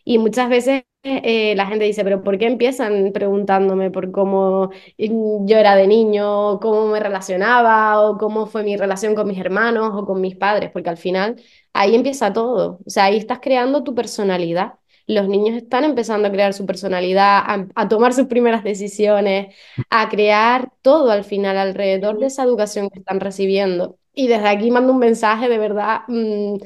Y 0.04 0.18
muchas 0.18 0.48
veces 0.48 0.84
eh, 1.06 1.54
la 1.54 1.66
gente 1.66 1.84
dice, 1.84 2.02
pero 2.02 2.22
¿por 2.22 2.38
qué 2.38 2.46
empiezan 2.46 3.12
preguntándome 3.12 3.90
por 3.90 4.10
cómo 4.10 4.70
mm, 4.98 5.46
yo 5.46 5.58
era 5.58 5.76
de 5.76 5.86
niño, 5.86 6.58
cómo 6.60 6.86
me 6.86 6.98
relacionaba 7.00 8.00
o 8.00 8.16
cómo 8.16 8.46
fue 8.46 8.62
mi 8.62 8.76
relación 8.76 9.14
con 9.14 9.28
mis 9.28 9.38
hermanos 9.38 9.90
o 9.94 10.06
con 10.06 10.20
mis 10.20 10.34
padres? 10.36 10.70
Porque 10.72 10.88
al 10.90 10.96
final 10.96 11.36
ahí 11.74 11.94
empieza 11.94 12.32
todo. 12.32 12.80
O 12.86 12.90
sea, 12.90 13.04
ahí 13.04 13.18
estás 13.18 13.40
creando 13.40 13.84
tu 13.84 13.94
personalidad. 13.94 14.74
Los 15.06 15.28
niños 15.28 15.56
están 15.56 15.84
empezando 15.84 16.28
a 16.28 16.32
crear 16.32 16.54
su 16.54 16.64
personalidad, 16.64 17.42
a, 17.74 17.88
tomar 17.88 18.14
sus 18.14 18.26
primeras 18.26 18.64
decisiones, 18.64 19.54
a 19.90 20.08
crear 20.08 20.72
todo 20.80 21.10
al 21.10 21.24
final 21.24 21.58
alrededor 21.58 22.18
de 22.18 22.26
esa 22.26 22.44
educación 22.44 22.88
que 22.88 23.00
están 23.00 23.20
recibiendo. 23.20 23.98
Y 24.14 24.28
desde 24.28 24.48
aquí 24.48 24.70
mando 24.70 24.92
un 24.92 25.00
mensaje 25.00 25.48
de 25.50 25.58
verdad 25.58 26.02
mm, 26.08 26.56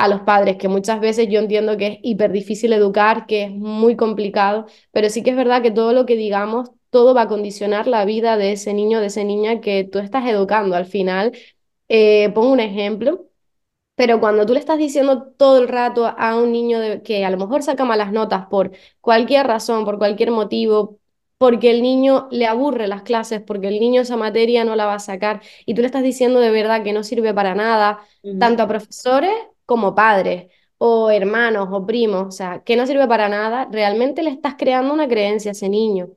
a 0.00 0.08
los 0.08 0.20
padres, 0.22 0.56
que 0.56 0.68
muchas 0.68 1.00
veces 1.00 1.28
yo 1.28 1.40
entiendo 1.40 1.76
que 1.76 1.86
es 1.86 1.98
hiper 2.02 2.32
difícil 2.32 2.72
educar, 2.72 3.26
que 3.26 3.44
es 3.44 3.50
muy 3.50 3.96
complicado, 3.96 4.66
pero 4.92 5.10
sí 5.10 5.22
que 5.22 5.30
es 5.30 5.36
verdad 5.36 5.62
que 5.62 5.70
todo 5.70 5.92
lo 5.92 6.06
que 6.06 6.16
digamos, 6.16 6.70
todo 6.90 7.14
va 7.14 7.22
a 7.22 7.28
condicionar 7.28 7.86
la 7.86 8.04
vida 8.04 8.36
de 8.36 8.52
ese 8.52 8.74
niño, 8.74 9.00
de 9.00 9.06
esa 9.06 9.24
niña 9.24 9.60
que 9.60 9.84
tú 9.84 9.98
estás 9.98 10.26
educando. 10.28 10.76
Al 10.76 10.86
final, 10.86 11.32
eh, 11.88 12.30
pongo 12.34 12.52
un 12.52 12.60
ejemplo. 12.60 13.26
Pero 13.94 14.18
cuando 14.20 14.46
tú 14.46 14.54
le 14.54 14.60
estás 14.60 14.78
diciendo 14.78 15.32
todo 15.36 15.58
el 15.58 15.68
rato 15.68 16.06
a 16.06 16.36
un 16.36 16.52
niño 16.52 16.80
de- 16.80 17.02
que 17.02 17.24
a 17.24 17.30
lo 17.30 17.36
mejor 17.36 17.62
saca 17.62 17.84
malas 17.84 18.12
notas 18.12 18.46
por 18.46 18.72
cualquier 19.00 19.46
razón, 19.46 19.84
por 19.84 19.98
cualquier 19.98 20.30
motivo, 20.30 20.98
porque 21.38 21.70
el 21.70 21.82
niño 21.82 22.28
le 22.30 22.46
aburre 22.46 22.88
las 22.88 23.02
clases, 23.02 23.42
porque 23.42 23.68
el 23.68 23.78
niño 23.80 24.02
esa 24.02 24.16
materia 24.16 24.64
no 24.64 24.74
la 24.76 24.86
va 24.86 24.94
a 24.94 24.98
sacar, 24.98 25.42
y 25.66 25.74
tú 25.74 25.82
le 25.82 25.86
estás 25.86 26.02
diciendo 26.02 26.40
de 26.40 26.50
verdad 26.50 26.82
que 26.82 26.92
no 26.92 27.02
sirve 27.04 27.34
para 27.34 27.54
nada, 27.54 28.00
tanto 28.38 28.62
a 28.62 28.68
profesores 28.68 29.32
como 29.70 29.94
padres, 29.94 30.50
o 30.78 31.10
hermanos, 31.12 31.68
o 31.70 31.86
primos, 31.86 32.26
o 32.28 32.30
sea, 32.32 32.62
que 32.64 32.76
no 32.76 32.86
sirve 32.88 33.06
para 33.06 33.28
nada, 33.28 33.68
realmente 33.70 34.22
le 34.24 34.30
estás 34.30 34.56
creando 34.58 34.92
una 34.92 35.06
creencia 35.08 35.50
a 35.50 35.52
ese 35.52 35.68
niño. 35.68 36.08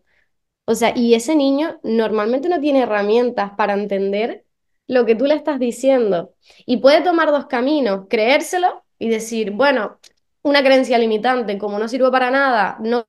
O 0.66 0.76
sea, 0.76 0.94
y 0.96 1.14
ese 1.16 1.36
niño 1.36 1.80
normalmente 1.84 2.50
no 2.50 2.60
tiene 2.60 2.82
herramientas 2.84 3.52
para 3.58 3.74
entender 3.74 4.46
lo 4.88 5.06
que 5.06 5.16
tú 5.16 5.26
le 5.26 5.36
estás 5.36 5.60
diciendo. 5.60 6.34
Y 6.66 6.78
puede 6.78 7.02
tomar 7.04 7.30
dos 7.32 7.46
caminos, 7.48 8.08
creérselo 8.10 8.84
y 9.00 9.10
decir, 9.10 9.52
bueno, 9.52 10.00
una 10.42 10.64
creencia 10.64 10.98
limitante, 10.98 11.58
como 11.60 11.78
no 11.80 11.88
sirvo 11.88 12.12
para 12.12 12.32
nada, 12.32 12.78
no 12.82 13.06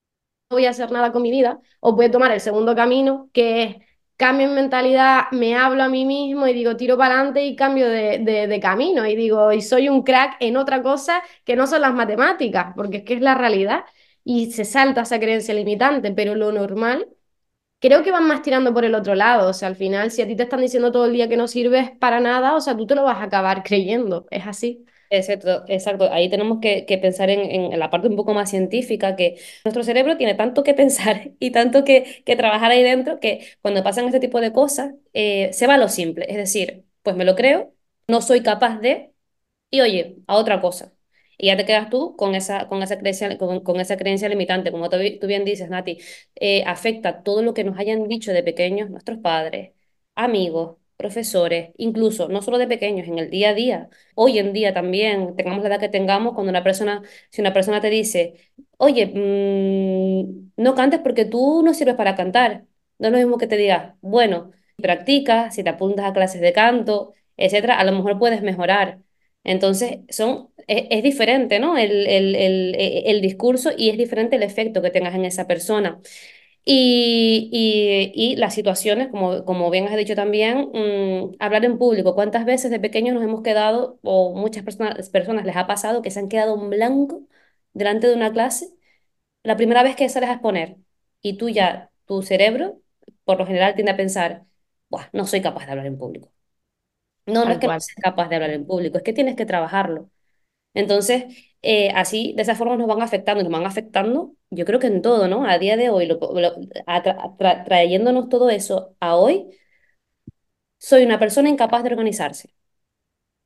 voy 0.50 0.66
a 0.66 0.70
hacer 0.70 0.90
nada 0.92 1.12
con 1.12 1.22
mi 1.22 1.30
vida. 1.30 1.60
O 1.80 1.96
puede 1.96 2.10
tomar 2.10 2.32
el 2.32 2.40
segundo 2.40 2.74
camino, 2.76 3.30
que 3.32 3.62
es 3.64 3.76
cambio 4.16 4.47
en 4.49 4.54
mentalidad, 4.54 5.25
me 5.33 5.56
hablo 5.56 5.83
a 5.85 5.88
mí 5.88 6.04
mismo 6.04 6.47
y 6.47 6.52
digo, 6.54 6.76
tiro 6.76 6.97
para 6.97 7.14
adelante 7.16 7.44
y 7.44 7.56
cambio 7.56 7.88
de, 7.88 8.18
de, 8.18 8.47
de 8.47 8.61
camino. 8.61 9.06
Y 9.06 9.16
digo, 9.16 9.52
y 9.52 9.62
soy 9.62 9.88
un 9.88 10.02
crack 10.02 10.37
en 10.40 10.56
otra 10.56 10.83
cosa 10.83 11.23
que 11.44 11.56
no 11.56 11.66
son 11.66 11.83
las 11.83 11.94
matemáticas, 11.94 12.73
porque 12.76 12.99
es 12.99 13.04
que 13.04 13.14
es 13.14 13.21
la 13.21 13.35
realidad. 13.35 13.85
Y 14.25 14.52
se 14.52 14.64
salta 14.64 15.02
esa 15.02 15.18
creencia 15.21 15.54
limitante, 15.54 16.12
pero 16.12 16.35
lo 16.35 16.50
normal 16.52 17.09
creo 17.80 18.02
que 18.02 18.11
van 18.12 18.26
más 18.28 18.42
tirando 18.42 18.73
por 18.75 18.85
el 18.85 18.94
otro 18.94 19.14
lado. 19.14 19.49
O 19.50 19.52
sea, 19.52 19.68
al 19.68 19.76
final, 19.76 20.11
si 20.11 20.23
a 20.23 20.26
ti 20.26 20.37
te 20.37 20.44
están 20.44 20.61
diciendo 20.61 20.92
todo 20.92 21.06
el 21.06 21.12
día 21.12 21.28
que 21.28 21.37
no 21.37 21.49
sirves 21.49 21.90
para 22.00 22.21
nada, 22.21 22.54
o 22.56 22.61
sea, 22.61 22.76
tú 22.76 22.87
te 22.87 22.94
lo 22.94 23.04
vas 23.04 23.18
a 23.18 23.25
acabar 23.25 23.62
creyendo. 23.62 24.26
Es 24.30 24.47
así. 24.47 24.85
Exacto, 25.11 25.64
exacto. 25.68 26.11
Ahí 26.12 26.28
tenemos 26.28 26.58
que, 26.61 26.87
que 26.87 26.99
pensar 26.99 27.30
en, 27.30 27.40
en 27.73 27.78
la 27.78 27.90
parte 27.90 28.08
un 28.08 28.16
poco 28.16 28.34
más 28.34 28.50
científica, 28.50 29.14
que 29.16 29.38
nuestro 29.64 29.84
cerebro 29.84 30.16
tiene 30.16 30.34
tanto 30.34 30.62
que 30.64 30.75
pensar 30.75 31.32
y 31.38 31.50
tanto 31.52 31.84
que, 31.84 32.23
que 32.26 32.37
trabajar 32.37 32.70
ahí 32.73 32.82
dentro 32.82 33.20
que 33.20 33.46
cuando 33.62 33.82
pasan 33.84 34.06
este 34.06 34.20
tipo 34.20 34.40
de 34.40 34.52
cosas 34.52 34.94
eh, 35.12 35.52
se 35.52 35.66
va 35.66 35.75
a 35.75 35.78
lo 35.78 35.88
simple. 35.88 36.26
Es 36.28 36.37
decir, 36.37 36.84
pues 37.02 37.14
me 37.16 37.25
lo 37.25 37.37
creo, 37.37 37.75
no 38.08 38.20
soy 38.23 38.42
capaz 38.42 38.78
de, 38.80 39.12
y 39.70 39.80
oye, 39.82 40.18
a 40.26 40.37
otra 40.37 40.61
cosa. 40.61 40.92
Y 41.38 41.49
ya 41.49 41.56
te 41.56 41.66
quedas 41.66 41.90
tú 41.90 42.16
con 42.16 42.34
esa, 42.34 42.68
con 42.68 42.82
esa 42.82 42.99
creencia, 42.99 43.38
con, 43.38 43.61
con 43.62 43.80
esa 43.80 43.96
creencia 43.96 44.28
limitante. 44.28 44.73
Como 44.73 44.88
tú, 44.90 44.96
tú 45.20 45.26
bien 45.26 45.44
dices, 45.44 45.68
Nati, 45.70 45.99
eh, 46.37 46.64
afecta 46.66 47.23
todo 47.23 47.42
lo 47.42 47.54
que 47.54 47.64
nos 47.64 47.78
hayan 47.78 48.08
dicho 48.08 48.32
de 48.32 48.42
pequeños 48.42 48.90
nuestros 48.90 49.18
padres, 49.18 49.73
amigos, 50.14 50.78
profesores, 50.96 51.70
incluso 51.76 52.28
no 52.28 52.42
solo 52.42 52.58
de 52.58 52.66
pequeños, 52.68 53.08
en 53.08 53.18
el 53.18 53.30
día 53.30 53.50
a 53.50 53.54
día. 53.54 53.88
Hoy 54.14 54.38
en 54.38 54.52
día 54.52 54.72
también, 54.74 55.36
tengamos 55.36 55.62
la 55.62 55.68
edad 55.70 55.80
que 55.80 55.88
tengamos, 55.88 56.34
cuando 56.34 56.50
una 56.50 56.62
persona, 56.64 57.02
si 57.30 57.40
una 57.40 57.52
persona 57.52 57.80
te 57.80 57.90
dice, 57.90 58.34
oye, 58.78 59.06
mm, 59.06 60.52
no 60.56 60.74
cantes 60.74 61.00
porque 61.00 61.24
tú 61.24 61.62
no 61.64 61.74
sirves 61.74 61.94
para 61.96 62.14
cantar. 62.16 62.64
No 62.98 63.08
es 63.08 63.12
lo 63.12 63.18
mismo 63.18 63.38
que 63.38 63.46
te 63.46 63.56
diga, 63.56 63.96
bueno, 64.00 64.52
practica, 64.76 65.50
si 65.50 65.62
te 65.64 65.70
apuntas 65.70 66.06
a 66.06 66.12
clases 66.12 66.40
de 66.40 66.52
canto, 66.52 67.12
etcétera, 67.36 67.78
a 67.78 67.84
lo 67.84 67.92
mejor 67.92 68.18
puedes 68.18 68.42
mejorar. 68.42 69.00
Entonces, 69.44 69.98
son, 70.08 70.48
es, 70.66 70.84
es 70.90 71.02
diferente, 71.02 71.58
¿no? 71.58 71.76
El, 71.76 72.06
el, 72.06 72.34
el, 72.34 72.74
e, 72.76 73.10
el 73.10 73.20
discurso 73.20 73.70
y 73.76 73.90
es 73.90 73.98
diferente 73.98 74.36
el 74.36 74.42
efecto 74.42 74.80
que 74.82 74.90
tengas 74.90 75.14
en 75.14 75.24
esa 75.24 75.46
persona. 75.46 76.00
Y, 76.66 77.50
y, 77.52 78.33
y 78.33 78.37
las 78.37 78.54
situaciones, 78.54 79.09
como, 79.09 79.44
como 79.44 79.71
bien 79.71 79.87
has 79.88 79.97
dicho 79.97 80.14
también, 80.14 80.71
mm, 80.73 81.37
hablar 81.38 81.64
en 81.64 81.78
público. 81.78 82.14
¿Cuántas 82.14 82.47
veces 82.47 82.71
de 82.71 82.80
pequeños 82.80 83.14
nos 83.14 83.23
hemos 83.25 83.42
quedado, 83.42 83.99
o 84.02 84.35
muchas 84.35 84.64
personas, 84.64 85.11
personas 85.11 85.44
les 85.44 85.56
ha 85.56 85.66
pasado, 85.66 86.00
que 86.02 86.11
se 86.11 86.21
han 86.21 86.28
quedado 86.28 86.54
en 86.61 86.71
blanco 86.71 87.23
delante 87.75 88.06
de 88.09 88.14
una 88.14 88.33
clase 88.33 88.68
la 89.44 89.56
primera 89.56 89.83
vez 89.83 89.97
que 89.97 90.09
sales 90.09 90.30
a 90.30 90.35
exponer? 90.35 90.76
Y 91.23 91.37
tú 91.38 91.49
ya, 91.50 91.90
tu 92.06 92.23
cerebro, 92.23 92.80
por 93.25 93.38
lo 93.38 93.47
general, 93.47 93.75
tiende 93.75 93.92
a 93.92 93.97
pensar, 93.97 94.44
Buah, 94.90 95.09
no 95.12 95.26
soy 95.26 95.42
capaz 95.42 95.66
de 95.66 95.73
hablar 95.73 95.87
en 95.87 95.99
público. 95.99 96.30
No, 97.26 97.44
no 97.44 97.52
es 97.52 97.59
que 97.59 97.66
no 97.68 97.80
seas 97.80 97.97
capaz 98.02 98.28
de 98.28 98.35
hablar 98.37 98.50
en 98.50 98.66
público, 98.66 98.99
es 98.99 99.02
que 99.04 99.12
tienes 99.14 99.37
que 99.37 99.47
trabajarlo. 99.47 100.11
Entonces, 100.75 101.25
eh, 101.62 101.90
así, 101.94 102.35
de 102.37 102.42
esa 102.42 102.56
forma 102.56 102.76
nos 102.76 102.88
van 102.88 103.02
afectando, 103.02 103.42
nos 103.44 103.52
van 103.52 103.66
afectando, 103.66 104.35
yo 104.54 104.64
creo 104.64 104.80
que 104.80 104.87
en 104.88 105.02
todo, 105.02 105.28
¿no? 105.28 105.46
A 105.46 105.58
día 105.58 105.76
de 105.76 105.90
hoy, 105.90 106.06
lo- 106.06 106.18
tra- 106.20 107.64
trayéndonos 107.64 108.28
todo 108.28 108.50
eso 108.50 108.96
a 109.00 109.16
hoy, 109.16 109.49
soy 110.78 111.02
una 111.04 111.18
persona 111.18 111.49
incapaz 111.49 111.82
de 111.82 111.90
organizarse. 111.90 112.54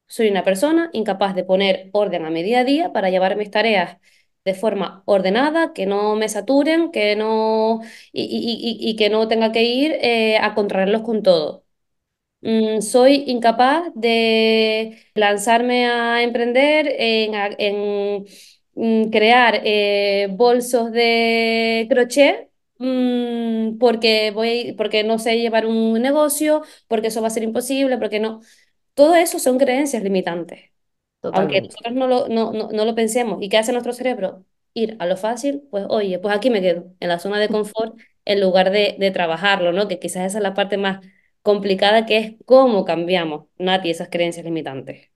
Soy 0.06 0.28
una 0.30 0.42
persona 0.44 0.88
incapaz 0.92 1.34
de 1.34 1.44
poner 1.44 1.90
orden 1.92 2.24
a 2.24 2.30
mi 2.30 2.42
día 2.42 2.60
a 2.60 2.64
día 2.64 2.92
para 2.92 3.10
llevar 3.10 3.36
mis 3.36 3.50
tareas 3.50 3.98
de 4.44 4.54
forma 4.54 5.02
ordenada, 5.06 5.72
que 5.74 5.84
no 5.86 6.16
me 6.16 6.28
saturen, 6.30 6.90
que 6.90 7.14
no, 7.16 7.80
y, 8.12 8.22
y- 8.24 8.86
y- 8.86 8.90
y 8.90 8.96
que 8.96 9.10
no 9.10 9.28
tenga 9.28 9.52
que 9.52 9.64
ir 9.64 9.92
eh, 10.00 10.38
a 10.38 10.54
contrarreloj 10.54 11.02
con 11.02 11.22
todo. 11.22 11.64
Mm, 12.42 12.80
soy 12.82 13.24
incapaz 13.28 13.90
de 13.94 14.98
lanzarme 15.14 15.86
a 15.88 16.22
emprender 16.22 16.88
en, 16.98 18.26
crear 19.10 19.60
eh, 19.64 20.28
bolsos 20.30 20.92
de 20.92 21.86
crochet 21.90 22.50
mm, 22.78 23.78
porque 23.78 24.30
voy, 24.32 24.74
porque 24.76 25.04
no 25.04 25.18
sé 25.18 25.38
llevar 25.38 25.66
un 25.66 26.00
negocio, 26.00 26.62
porque 26.88 27.08
eso 27.08 27.20
va 27.22 27.28
a 27.28 27.30
ser 27.30 27.42
imposible, 27.42 27.98
porque 27.98 28.20
no. 28.20 28.40
Todo 28.94 29.14
eso 29.16 29.38
son 29.38 29.58
creencias 29.58 30.02
limitantes. 30.02 30.70
Aunque 31.30 31.60
Totalmente. 31.60 31.68
nosotros 31.68 31.94
no 31.94 32.06
lo, 32.06 32.28
no, 32.28 32.52
no, 32.52 32.68
no 32.72 32.84
lo 32.84 32.94
pensemos. 32.94 33.38
¿Y 33.42 33.48
qué 33.48 33.58
hace 33.58 33.72
nuestro 33.72 33.92
cerebro? 33.92 34.44
Ir 34.74 34.96
a 35.00 35.06
lo 35.06 35.16
fácil, 35.16 35.62
pues 35.70 35.86
oye, 35.88 36.18
pues 36.18 36.34
aquí 36.34 36.50
me 36.50 36.60
quedo, 36.62 36.92
en 37.00 37.08
la 37.08 37.18
zona 37.18 37.38
de 37.40 37.48
confort, 37.48 37.98
en 38.24 38.40
lugar 38.40 38.70
de, 38.70 38.96
de 38.98 39.10
trabajarlo, 39.10 39.72
¿no? 39.72 39.88
Que 39.88 39.98
quizás 39.98 40.26
esa 40.26 40.38
es 40.38 40.42
la 40.42 40.54
parte 40.54 40.76
más 40.76 41.04
complicada, 41.42 42.06
que 42.06 42.18
es 42.18 42.36
cómo 42.46 42.84
cambiamos, 42.84 43.46
Nati, 43.58 43.90
esas 43.90 44.08
creencias 44.10 44.44
limitantes. 44.44 45.10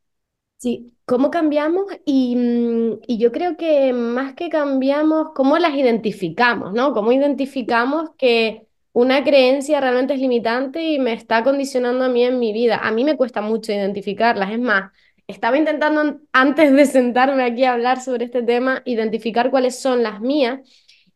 Sí, 0.62 0.92
¿cómo 1.06 1.30
cambiamos? 1.30 1.86
Y, 2.04 2.36
mm, 2.36 3.00
y 3.08 3.18
yo 3.18 3.32
creo 3.32 3.56
que 3.56 3.92
más 3.92 4.34
que 4.34 4.48
cambiamos, 4.48 5.28
¿cómo 5.34 5.58
las 5.58 5.74
identificamos, 5.74 6.72
¿no? 6.72 6.92
¿Cómo 6.92 7.10
identificamos 7.12 8.10
que 8.16 8.66
una 8.92 9.24
creencia 9.24 9.80
realmente 9.80 10.14
es 10.14 10.20
limitante 10.20 10.82
y 10.84 10.98
me 11.00 11.14
está 11.14 11.42
condicionando 11.42 12.04
a 12.04 12.08
mí 12.08 12.22
en 12.24 12.38
mi 12.38 12.52
vida? 12.52 12.76
A 12.80 12.92
mí 12.92 13.02
me 13.02 13.16
cuesta 13.16 13.40
mucho 13.40 13.72
identificarlas. 13.72 14.52
Es 14.52 14.60
más, 14.60 14.92
estaba 15.26 15.58
intentando 15.58 16.00
an- 16.00 16.22
antes 16.32 16.72
de 16.72 16.86
sentarme 16.86 17.42
aquí 17.44 17.64
a 17.64 17.72
hablar 17.72 18.00
sobre 18.00 18.26
este 18.26 18.42
tema, 18.44 18.82
identificar 18.84 19.50
cuáles 19.50 19.80
son 19.80 20.02
las 20.04 20.20
mías 20.20 20.60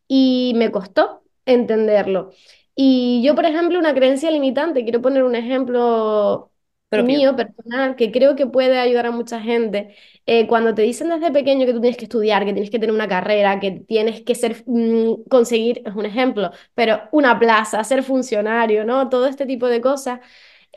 y 0.08 0.52
me 0.56 0.70
costó 0.72 1.22
entenderlo. 1.44 2.30
Y 2.74 3.22
yo, 3.24 3.34
por 3.34 3.44
ejemplo, 3.46 3.78
una 3.78 3.94
creencia 3.94 4.30
limitante, 4.30 4.82
quiero 4.82 5.00
poner 5.02 5.22
un 5.24 5.34
ejemplo 5.36 6.52
Propio. 6.90 7.04
mío, 7.06 7.34
personal, 7.36 7.96
que 7.96 8.12
creo 8.12 8.36
que 8.36 8.46
puede 8.46 8.78
ayudar 8.78 9.06
a 9.06 9.10
mucha 9.10 9.40
gente. 9.40 9.94
Eh, 10.24 10.46
cuando 10.46 10.72
te 10.74 10.82
dicen 10.82 11.08
desde 11.08 11.32
pequeño 11.32 11.66
que 11.66 11.72
tú 11.72 11.80
tienes 11.80 11.96
que 11.98 12.04
estudiar, 12.04 12.44
que 12.44 12.52
tienes 12.52 12.70
que 12.70 12.78
tener 12.78 12.94
una 12.94 13.08
carrera, 13.08 13.58
que 13.60 13.72
tienes 13.72 14.22
que 14.22 14.34
ser, 14.36 14.62
mm, 14.66 15.24
conseguir, 15.28 15.82
es 15.84 15.94
un 15.94 16.06
ejemplo, 16.06 16.50
pero 16.74 17.02
una 17.12 17.38
plaza, 17.38 17.82
ser 17.84 18.02
funcionario, 18.04 18.84
¿no? 18.84 19.08
Todo 19.08 19.26
este 19.26 19.46
tipo 19.46 19.66
de 19.68 19.80
cosas 19.80 20.20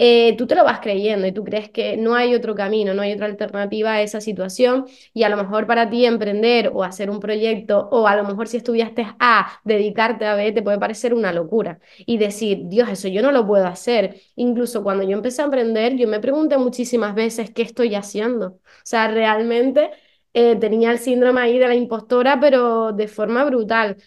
eh, 0.01 0.35
tú 0.37 0.47
te 0.47 0.55
lo 0.55 0.63
vas 0.63 0.79
creyendo 0.79 1.27
y 1.27 1.31
tú 1.33 1.43
crees 1.43 1.69
que 1.69 1.97
no 1.97 2.15
hay 2.15 2.33
otro 2.33 2.55
camino, 2.55 2.93
no 2.93 3.01
hay 3.01 3.13
otra 3.13 3.25
alternativa 3.27 3.91
a 3.93 4.01
esa 4.01 4.21
situación 4.21 4.85
y 5.13 5.23
a 5.23 5.29
lo 5.29 5.37
mejor 5.37 5.67
para 5.67 5.89
ti 5.89 6.05
emprender 6.05 6.71
o 6.73 6.83
hacer 6.83 7.09
un 7.09 7.19
proyecto 7.19 7.89
o 7.91 8.07
a 8.07 8.15
lo 8.15 8.23
mejor 8.23 8.47
si 8.47 8.57
estudiaste 8.57 9.05
a 9.19 9.59
dedicarte 9.65 10.25
a 10.25 10.35
B 10.35 10.51
te 10.53 10.61
puede 10.63 10.79
parecer 10.79 11.13
una 11.13 11.33
locura 11.33 11.79
y 12.05 12.17
decir, 12.17 12.61
Dios, 12.67 12.89
eso 12.89 13.07
yo 13.09 13.21
no 13.21 13.31
lo 13.31 13.45
puedo 13.45 13.65
hacer. 13.67 14.21
Incluso 14.35 14.83
cuando 14.83 15.03
yo 15.03 15.11
empecé 15.17 15.41
a 15.41 15.45
emprender, 15.45 15.95
yo 15.97 16.07
me 16.07 16.19
pregunté 16.19 16.57
muchísimas 16.57 17.13
veces 17.15 17.51
qué 17.51 17.61
estoy 17.63 17.93
haciendo. 17.95 18.47
O 18.47 18.61
sea, 18.83 19.07
realmente 19.09 19.91
eh, 20.33 20.55
tenía 20.57 20.91
el 20.91 20.99
síndrome 20.99 21.41
ahí 21.41 21.57
de 21.59 21.67
la 21.67 21.75
impostora, 21.75 22.39
pero 22.39 22.91
de 22.93 23.07
forma 23.07 23.43
brutal. 23.45 23.97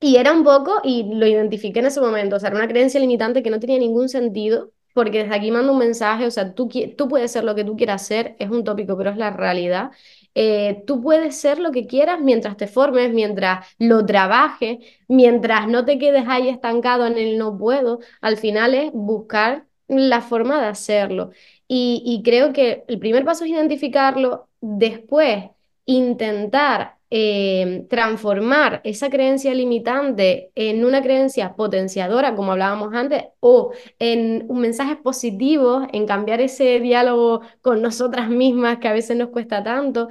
Y 0.00 0.16
era 0.16 0.32
un 0.32 0.44
poco, 0.44 0.80
y 0.84 1.14
lo 1.14 1.26
identifiqué 1.26 1.80
en 1.80 1.86
ese 1.86 2.00
momento, 2.00 2.36
o 2.36 2.40
sea, 2.40 2.48
era 2.50 2.58
una 2.58 2.68
creencia 2.68 3.00
limitante 3.00 3.42
que 3.42 3.50
no 3.50 3.60
tenía 3.60 3.78
ningún 3.78 4.08
sentido, 4.10 4.72
porque 4.94 5.24
desde 5.24 5.34
aquí 5.36 5.50
mando 5.50 5.72
un 5.72 5.78
mensaje, 5.78 6.26
o 6.26 6.30
sea, 6.30 6.54
tú, 6.54 6.68
tú 6.96 7.08
puedes 7.08 7.32
ser 7.32 7.44
lo 7.44 7.54
que 7.54 7.64
tú 7.64 7.76
quieras 7.76 8.06
ser, 8.06 8.36
es 8.38 8.50
un 8.50 8.64
tópico, 8.64 8.96
pero 8.96 9.10
es 9.10 9.16
la 9.18 9.30
realidad. 9.30 9.90
Eh, 10.34 10.82
tú 10.86 11.00
puedes 11.02 11.36
ser 11.36 11.58
lo 11.60 11.70
que 11.72 11.86
quieras 11.86 12.20
mientras 12.20 12.56
te 12.56 12.66
formes, 12.66 13.12
mientras 13.12 13.66
lo 13.78 14.04
trabajes, 14.06 14.78
mientras 15.08 15.68
no 15.68 15.84
te 15.84 15.98
quedes 15.98 16.24
ahí 16.28 16.48
estancado 16.48 17.06
en 17.06 17.18
el 17.18 17.38
no 17.38 17.56
puedo, 17.58 18.00
al 18.20 18.36
final 18.36 18.74
es 18.74 18.90
buscar 18.92 19.66
la 19.88 20.20
forma 20.22 20.60
de 20.60 20.68
hacerlo. 20.68 21.30
Y, 21.68 22.02
y 22.04 22.22
creo 22.22 22.52
que 22.52 22.84
el 22.88 22.98
primer 22.98 23.24
paso 23.24 23.44
es 23.44 23.50
identificarlo, 23.50 24.48
después 24.60 25.44
intentar 25.86 26.98
eh, 27.16 27.86
transformar 27.88 28.80
esa 28.82 29.08
creencia 29.08 29.54
limitante 29.54 30.50
en 30.56 30.84
una 30.84 31.00
creencia 31.00 31.54
potenciadora, 31.54 32.34
como 32.34 32.50
hablábamos 32.50 32.92
antes, 32.92 33.22
o 33.38 33.70
en 34.00 34.46
un 34.48 34.60
mensaje 34.60 34.96
positivo, 34.96 35.86
en 35.92 36.08
cambiar 36.08 36.40
ese 36.40 36.80
diálogo 36.80 37.42
con 37.60 37.80
nosotras 37.82 38.28
mismas 38.28 38.78
que 38.78 38.88
a 38.88 38.92
veces 38.92 39.16
nos 39.16 39.28
cuesta 39.28 39.62
tanto. 39.62 40.08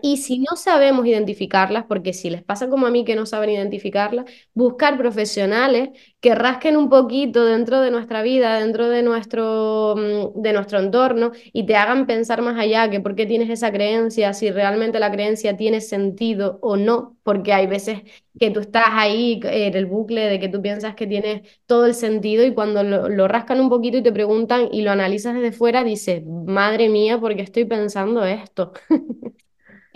Y 0.00 0.16
si 0.16 0.38
no 0.38 0.56
sabemos 0.56 1.04
identificarlas, 1.06 1.84
porque 1.84 2.14
si 2.14 2.30
les 2.30 2.42
pasa 2.42 2.70
como 2.70 2.86
a 2.86 2.90
mí 2.90 3.04
que 3.04 3.14
no 3.14 3.26
saben 3.26 3.50
identificarlas, 3.50 4.24
buscar 4.54 4.96
profesionales 4.96 5.90
que 6.20 6.34
rasquen 6.34 6.76
un 6.76 6.88
poquito 6.88 7.44
dentro 7.44 7.80
de 7.80 7.90
nuestra 7.92 8.22
vida, 8.22 8.58
dentro 8.58 8.88
de 8.88 9.02
nuestro, 9.02 9.94
mm, 9.96 10.40
de 10.42 10.52
nuestro 10.52 10.80
entorno 10.80 11.32
y 11.52 11.64
te 11.66 11.76
hagan 11.76 12.06
pensar 12.06 12.42
más 12.42 12.58
allá 12.58 12.90
que 12.90 13.00
por 13.00 13.14
qué 13.14 13.24
tienes 13.26 13.50
esa 13.50 13.70
creencia, 13.72 14.32
si 14.34 14.50
realmente 14.50 14.98
la 14.98 15.10
creencia 15.12 15.56
tiene 15.56 15.80
sentido 15.80 16.58
o 16.62 16.76
no, 16.76 17.16
porque 17.22 17.52
hay 17.52 17.66
veces 17.68 18.02
que 18.38 18.50
tú 18.50 18.60
estás 18.60 18.84
ahí 18.88 19.40
en 19.44 19.76
el 19.76 19.86
bucle 19.86 20.22
de 20.28 20.40
que 20.40 20.48
tú 20.48 20.60
piensas 20.62 20.94
que 20.94 21.06
tiene 21.06 21.42
todo 21.66 21.86
el 21.86 21.94
sentido 21.94 22.44
y 22.44 22.54
cuando 22.54 22.82
lo, 22.82 23.08
lo 23.08 23.28
rascan 23.28 23.60
un 23.60 23.68
poquito 23.68 23.98
y 23.98 24.02
te 24.02 24.12
preguntan 24.12 24.68
y 24.72 24.82
lo 24.82 24.90
analizas 24.92 25.34
desde 25.34 25.52
fuera, 25.52 25.84
dices, 25.84 26.22
madre 26.26 26.88
mía, 26.88 27.18
¿por 27.20 27.34
qué 27.36 27.42
estoy 27.42 27.64
pensando 27.64 28.24
esto? 28.24 28.72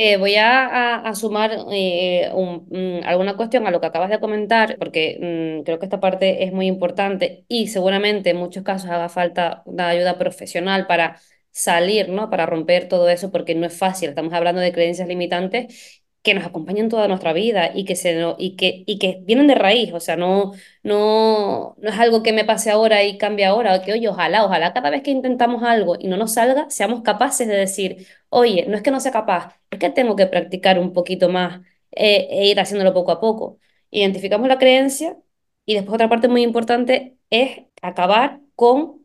Eh, 0.04 0.16
voy 0.16 0.34
a, 0.36 1.12
sumar 1.14 1.52
eh, 1.70 2.28
mm, 2.34 3.04
alguna 3.06 3.36
cuestión 3.36 3.68
a 3.68 3.70
lo 3.70 3.80
que 3.80 3.86
acabas 3.86 4.10
de 4.10 4.18
comentar, 4.18 4.76
porque 4.78 5.16
mm, 5.60 5.62
creo 5.64 5.78
que 5.78 5.86
esta 5.86 6.00
parte 6.00 6.42
es 6.42 6.52
muy 6.52 6.66
importante 6.66 7.44
y 7.46 7.68
seguramente 7.68 8.30
en 8.30 8.36
muchos 8.38 8.64
casos 8.64 8.90
haga 8.90 9.08
falta 9.08 9.62
una 9.64 9.88
ayuda 9.88 10.18
profesional 10.18 10.88
para 10.88 11.20
salir, 11.52 12.08
¿no? 12.08 12.30
Para 12.30 12.46
romper 12.46 12.88
todo 12.88 13.08
eso, 13.08 13.30
porque 13.30 13.54
no 13.54 13.64
es 13.64 13.78
fácil. 13.78 14.08
Estamos 14.08 14.32
hablando 14.32 14.60
de 14.60 14.72
creencias 14.72 15.06
limitantes 15.06 16.01
que 16.22 16.34
nos 16.34 16.44
acompañan 16.46 16.88
toda 16.88 17.08
nuestra 17.08 17.32
vida 17.32 17.72
y 17.74 17.84
que, 17.84 17.96
se, 17.96 18.16
y 18.38 18.56
que, 18.56 18.84
y 18.86 18.98
que 18.98 19.20
vienen 19.24 19.48
de 19.48 19.54
raíz, 19.56 19.92
o 19.92 20.00
sea, 20.00 20.16
no, 20.16 20.52
no, 20.82 21.74
no 21.78 21.88
es 21.90 21.98
algo 21.98 22.22
que 22.22 22.32
me 22.32 22.44
pase 22.44 22.70
ahora 22.70 23.02
y 23.04 23.18
cambie 23.18 23.44
ahora, 23.44 23.74
o 23.76 23.82
que 23.82 23.92
oye, 23.92 24.08
ojalá, 24.08 24.44
ojalá 24.44 24.72
cada 24.72 24.90
vez 24.90 25.02
que 25.02 25.10
intentamos 25.10 25.62
algo 25.64 25.96
y 25.98 26.08
no 26.08 26.16
nos 26.16 26.34
salga, 26.34 26.70
seamos 26.70 27.02
capaces 27.02 27.48
de 27.48 27.56
decir 27.56 28.06
Oye, 28.28 28.64
no 28.68 28.76
es 28.76 28.82
que 28.82 28.90
no 28.90 29.00
sea 29.00 29.12
capaz, 29.12 29.60
es 29.70 29.78
que 29.78 29.90
tengo 29.90 30.16
que 30.16 30.26
practicar 30.26 30.78
un 30.78 30.92
poquito 30.92 31.28
más 31.28 31.60
eh, 31.90 32.28
e 32.30 32.46
ir 32.48 32.58
haciéndolo 32.60 32.94
poco 32.94 33.12
a 33.12 33.20
poco. 33.20 33.58
Identificamos 33.90 34.48
la 34.48 34.58
creencia 34.58 35.18
y 35.66 35.74
después 35.74 35.94
otra 35.94 36.08
parte 36.08 36.28
muy 36.28 36.42
importante 36.42 37.16
es 37.30 37.62
acabar 37.82 38.40
con 38.54 39.02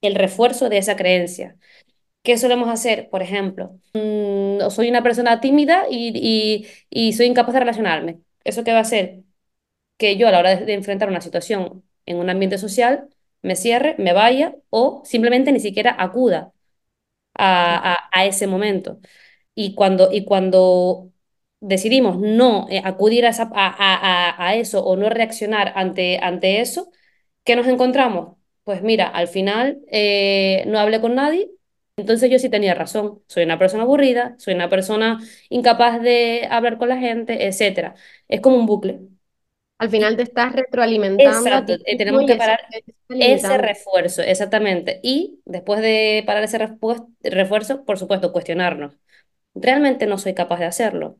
el 0.00 0.14
refuerzo 0.14 0.68
de 0.68 0.78
esa 0.78 0.96
creencia. 0.96 1.56
¿Qué 2.22 2.36
solemos 2.38 2.68
hacer? 2.68 3.08
Por 3.10 3.22
ejemplo, 3.22 3.78
mm, 3.94 4.68
soy 4.70 4.90
una 4.90 5.02
persona 5.02 5.40
tímida 5.40 5.84
y, 5.90 6.12
y, 6.90 7.08
y 7.08 7.12
soy 7.14 7.26
incapaz 7.26 7.54
de 7.54 7.60
relacionarme. 7.60 8.20
¿Eso 8.44 8.62
qué 8.64 8.72
va 8.72 8.78
a 8.78 8.80
hacer? 8.82 9.22
Que 9.98 10.16
yo 10.16 10.28
a 10.28 10.32
la 10.32 10.40
hora 10.40 10.56
de, 10.56 10.66
de 10.66 10.74
enfrentar 10.74 11.08
una 11.10 11.20
situación 11.22 11.84
en 12.06 12.18
un 12.18 12.30
ambiente 12.30 12.58
social 12.58 13.08
me 13.42 13.56
cierre, 13.56 13.96
me 13.98 14.12
vaya 14.14 14.56
o 14.70 15.02
simplemente 15.04 15.52
ni 15.52 15.60
siquiera 15.60 15.96
acuda 15.98 16.52
a, 17.34 17.92
a, 17.94 18.10
a 18.12 18.26
ese 18.26 18.46
momento. 18.46 19.00
Y 19.54 19.74
cuando, 19.74 20.10
y 20.12 20.24
cuando 20.26 21.12
decidimos 21.60 22.18
no 22.18 22.66
eh, 22.70 22.82
acudir 22.84 23.26
a, 23.26 23.30
esa, 23.30 23.50
a 23.54 24.54
eso 24.56 24.84
o 24.84 24.96
no 24.96 25.10
reaccionar 25.10 25.72
ante, 25.76 26.18
ante 26.22 26.60
eso, 26.60 26.90
¿qué 27.44 27.56
nos 27.56 27.66
encontramos? 27.68 28.36
Pues 28.64 28.82
mira, 28.82 29.08
al 29.08 29.28
final 29.28 29.80
eh, 29.90 30.64
no 30.68 30.78
hablé 30.78 31.00
con 31.00 31.14
nadie, 31.16 31.50
entonces 32.00 32.30
yo 32.30 32.38
sí 32.38 32.48
tenía 32.48 32.74
razón. 32.74 33.22
Soy 33.26 33.44
una 33.44 33.58
persona 33.58 33.84
aburrida, 33.84 34.34
soy 34.38 34.54
una 34.54 34.68
persona 34.68 35.18
incapaz 35.48 36.00
de 36.02 36.46
hablar 36.50 36.78
con 36.78 36.88
la 36.88 36.98
gente, 36.98 37.46
etcétera. 37.46 37.94
Es 38.28 38.40
como 38.40 38.56
un 38.56 38.66
bucle. 38.66 39.00
Al 39.78 39.88
final 39.88 40.16
te 40.16 40.22
estás 40.24 40.52
retroalimentando 40.52 41.40
exacto, 41.46 41.76
ti 41.76 41.82
eh, 41.86 41.96
tenemos 41.96 42.24
que 42.26 42.36
parar 42.36 42.60
es 43.08 43.42
ese 43.44 43.58
refuerzo, 43.58 44.22
exactamente. 44.22 45.00
Y 45.02 45.40
después 45.44 45.80
de 45.80 46.22
parar 46.26 46.44
ese 46.44 46.58
refuerzo, 46.58 47.08
refuerzo, 47.22 47.84
por 47.84 47.98
supuesto, 47.98 48.32
cuestionarnos. 48.32 48.94
¿Realmente 49.54 50.06
no 50.06 50.18
soy 50.18 50.34
capaz 50.34 50.60
de 50.60 50.66
hacerlo? 50.66 51.18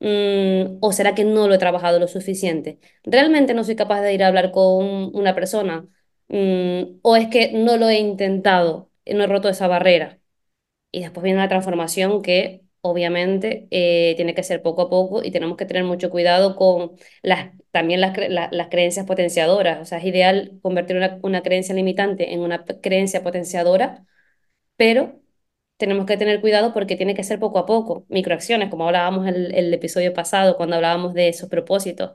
Mm, 0.00 0.78
¿o 0.80 0.92
será 0.92 1.14
que 1.14 1.24
no 1.24 1.48
lo 1.48 1.54
he 1.54 1.58
trabajado 1.58 1.98
lo 1.98 2.08
suficiente? 2.08 2.80
¿Realmente 3.04 3.54
no 3.54 3.64
soy 3.64 3.76
capaz 3.76 4.02
de 4.02 4.14
ir 4.14 4.22
a 4.24 4.28
hablar 4.28 4.52
con 4.52 5.14
una 5.14 5.34
persona? 5.34 5.86
Mm, 6.28 6.98
¿o 7.02 7.16
es 7.16 7.28
que 7.28 7.52
no 7.52 7.76
lo 7.76 7.88
he 7.88 7.98
intentado, 7.98 8.90
no 9.14 9.24
he 9.24 9.26
roto 9.26 9.48
esa 9.48 9.68
barrera? 9.68 10.18
Y 10.92 11.00
después 11.02 11.24
viene 11.24 11.40
la 11.40 11.48
transformación 11.48 12.22
que 12.22 12.62
obviamente 12.80 13.68
eh, 13.70 14.14
tiene 14.16 14.34
que 14.34 14.42
ser 14.44 14.62
poco 14.62 14.82
a 14.82 14.90
poco 14.90 15.22
y 15.24 15.30
tenemos 15.32 15.56
que 15.56 15.66
tener 15.66 15.84
mucho 15.84 16.10
cuidado 16.10 16.56
con 16.56 16.92
las, 17.22 17.52
también 17.72 18.00
las, 18.00 18.14
las 18.52 18.68
creencias 18.68 19.06
potenciadoras. 19.06 19.80
O 19.82 19.84
sea, 19.84 19.98
es 19.98 20.04
ideal 20.04 20.58
convertir 20.62 20.96
una, 20.96 21.18
una 21.22 21.42
creencia 21.42 21.74
limitante 21.74 22.32
en 22.34 22.40
una 22.40 22.64
creencia 22.64 23.22
potenciadora 23.22 24.06
pero 24.76 25.20
tenemos 25.76 26.06
que 26.06 26.16
tener 26.16 26.40
cuidado 26.40 26.72
porque 26.72 26.96
tiene 26.96 27.14
que 27.14 27.24
ser 27.24 27.38
poco 27.38 27.58
a 27.58 27.66
poco, 27.66 28.06
microacciones, 28.08 28.70
como 28.70 28.86
hablábamos 28.86 29.26
el, 29.26 29.54
el 29.54 29.72
episodio 29.74 30.14
pasado, 30.14 30.56
cuando 30.56 30.76
hablábamos 30.76 31.14
de 31.14 31.28
esos 31.28 31.48
propósitos. 31.48 32.12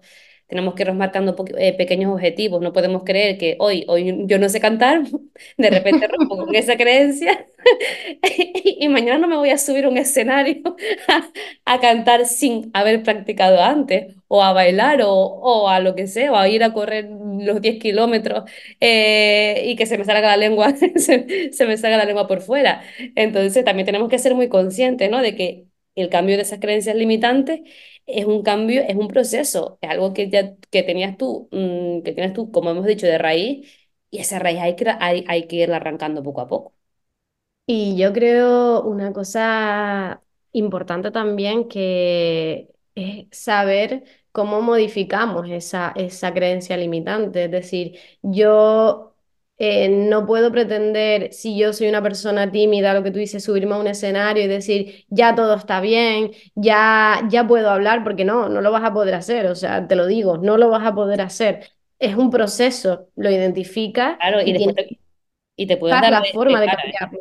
Tenemos 0.52 0.76
que 0.76 0.84
ir 0.84 0.94
marcando 0.94 1.36
eh, 1.58 1.74
pequeños 1.78 2.14
objetivos, 2.14 2.62
no 2.62 2.74
podemos 2.74 3.04
creer 3.06 3.40
que 3.40 3.58
hoy, 3.60 3.86
hoy 3.90 4.26
yo 4.28 4.40
no 4.40 4.50
sé 4.50 4.62
cantar, 4.62 5.04
de 5.58 5.72
repente 5.72 6.08
rompo 6.08 6.38
con 6.46 6.56
esa 6.56 6.78
creencia 6.78 7.48
y 8.66 8.88
mañana 8.90 9.20
no 9.20 9.28
me 9.30 9.38
voy 9.38 9.50
a 9.52 9.58
subir 9.58 9.86
a 9.86 9.90
un 9.90 9.98
escenario 9.98 10.62
a, 11.08 11.30
a 11.76 11.80
cantar 11.80 12.26
sin 12.26 12.70
haber 12.74 13.04
practicado 13.04 13.62
antes, 13.62 14.16
o 14.28 14.44
a 14.44 14.54
bailar, 14.54 15.02
o, 15.04 15.12
o 15.14 15.70
a 15.70 15.80
lo 15.80 15.96
que 15.96 16.08
sea, 16.08 16.32
o 16.34 16.38
a 16.38 16.48
ir 16.50 16.64
a 16.64 16.74
correr 16.74 17.10
los 17.40 17.62
10 17.62 17.80
kilómetros 17.80 18.44
eh, 18.82 19.64
y 19.68 19.76
que 19.76 19.86
se 19.86 19.98
me 19.98 20.06
salga 20.06 20.22
la 20.30 20.38
lengua, 20.38 20.74
se, 20.98 21.52
se 21.54 21.66
me 21.66 21.78
salga 21.78 21.98
la 21.98 22.06
lengua 22.06 22.28
por 22.28 22.42
fuera. 22.42 22.84
Entonces 23.16 23.64
también 23.66 23.86
tenemos 23.86 24.10
que 24.10 24.20
ser 24.20 24.36
muy 24.36 24.50
conscientes, 24.50 25.10
¿no? 25.12 25.22
De 25.22 25.36
que 25.36 25.66
el 25.96 26.10
cambio 26.10 26.36
de 26.38 26.44
esas 26.44 26.60
creencias 26.60 26.96
limitantes 26.96 27.62
es 28.06 28.26
un 28.26 28.44
cambio, 28.44 28.82
es 28.84 28.96
un 28.96 29.08
proceso, 29.08 29.78
es 29.82 29.90
algo 29.90 30.14
que 30.14 30.30
ya 30.30 30.56
que 30.72 30.84
tenías 30.84 31.18
tú, 31.18 31.48
mm, 31.52 32.02
que 32.04 32.14
tienes 32.14 32.34
tú, 32.34 32.52
como 32.52 32.72
hemos 32.72 32.86
dicho, 32.86 33.06
de 33.08 33.18
raíz, 33.18 33.68
y 34.10 34.20
esa 34.20 34.40
raíz 34.40 34.60
hay 34.60 34.76
que, 34.76 34.86
hay, 35.00 35.26
hay 35.28 35.48
que 35.48 35.58
irla 35.58 35.78
arrancando 35.78 36.24
poco 36.24 36.42
a 36.42 36.48
poco. 36.48 36.74
Y 37.66 37.96
yo 37.98 38.12
creo 38.14 38.84
una 38.84 39.14
cosa 39.14 40.22
importante 40.52 41.12
también 41.12 41.68
que 41.70 42.74
es 42.96 43.28
saber 43.32 44.04
cómo 44.32 44.62
modificamos 44.62 45.50
esa, 45.50 45.94
esa 45.96 46.34
creencia 46.34 46.76
limitante. 46.78 47.46
Es 47.46 47.52
decir, 47.52 47.98
yo 48.22 49.11
eh, 49.64 49.90
no 49.90 50.26
puedo 50.26 50.52
pretender, 50.52 51.32
si 51.34 51.56
yo 51.56 51.72
soy 51.72 51.88
una 51.88 52.02
persona 52.02 52.52
tímida, 52.52 52.96
lo 52.96 53.04
que 53.04 53.12
tú 53.12 53.20
dices, 53.20 53.44
subirme 53.44 53.76
a 53.76 53.78
un 53.78 53.86
escenario 53.86 54.44
y 54.44 54.48
decir, 54.48 55.06
ya 55.10 55.36
todo 55.36 55.54
está 55.54 55.82
bien, 55.82 56.32
ya, 56.56 57.22
ya 57.30 57.46
puedo 57.46 57.70
hablar, 57.70 58.04
porque 58.04 58.26
no, 58.26 58.50
no 58.50 58.62
lo 58.62 58.72
vas 58.72 58.84
a 58.84 58.92
poder 58.92 59.14
hacer. 59.14 59.46
O 59.46 59.56
sea, 59.56 59.88
te 59.88 59.96
lo 59.96 60.08
digo, 60.08 60.38
no 60.40 60.58
lo 60.58 60.70
vas 60.70 60.84
a 60.84 60.96
poder 60.96 61.22
hacer. 61.22 61.70
Es 62.00 62.16
un 62.16 62.32
proceso, 62.32 63.10
lo 63.16 63.30
identificas 63.30 64.18
Claro, 64.18 64.42
y 64.42 64.50
y 64.50 64.54
después 64.54 64.76
tienes 64.76 64.90
te, 64.90 65.00
y 65.56 65.68
te 65.68 65.78
puedes 65.78 66.02
dar 66.02 66.12
la 66.12 66.22
de, 66.22 66.32
forma 66.32 66.60
de 66.60 66.66
¿eh? 66.66 66.70
cambiarlo. 66.76 67.20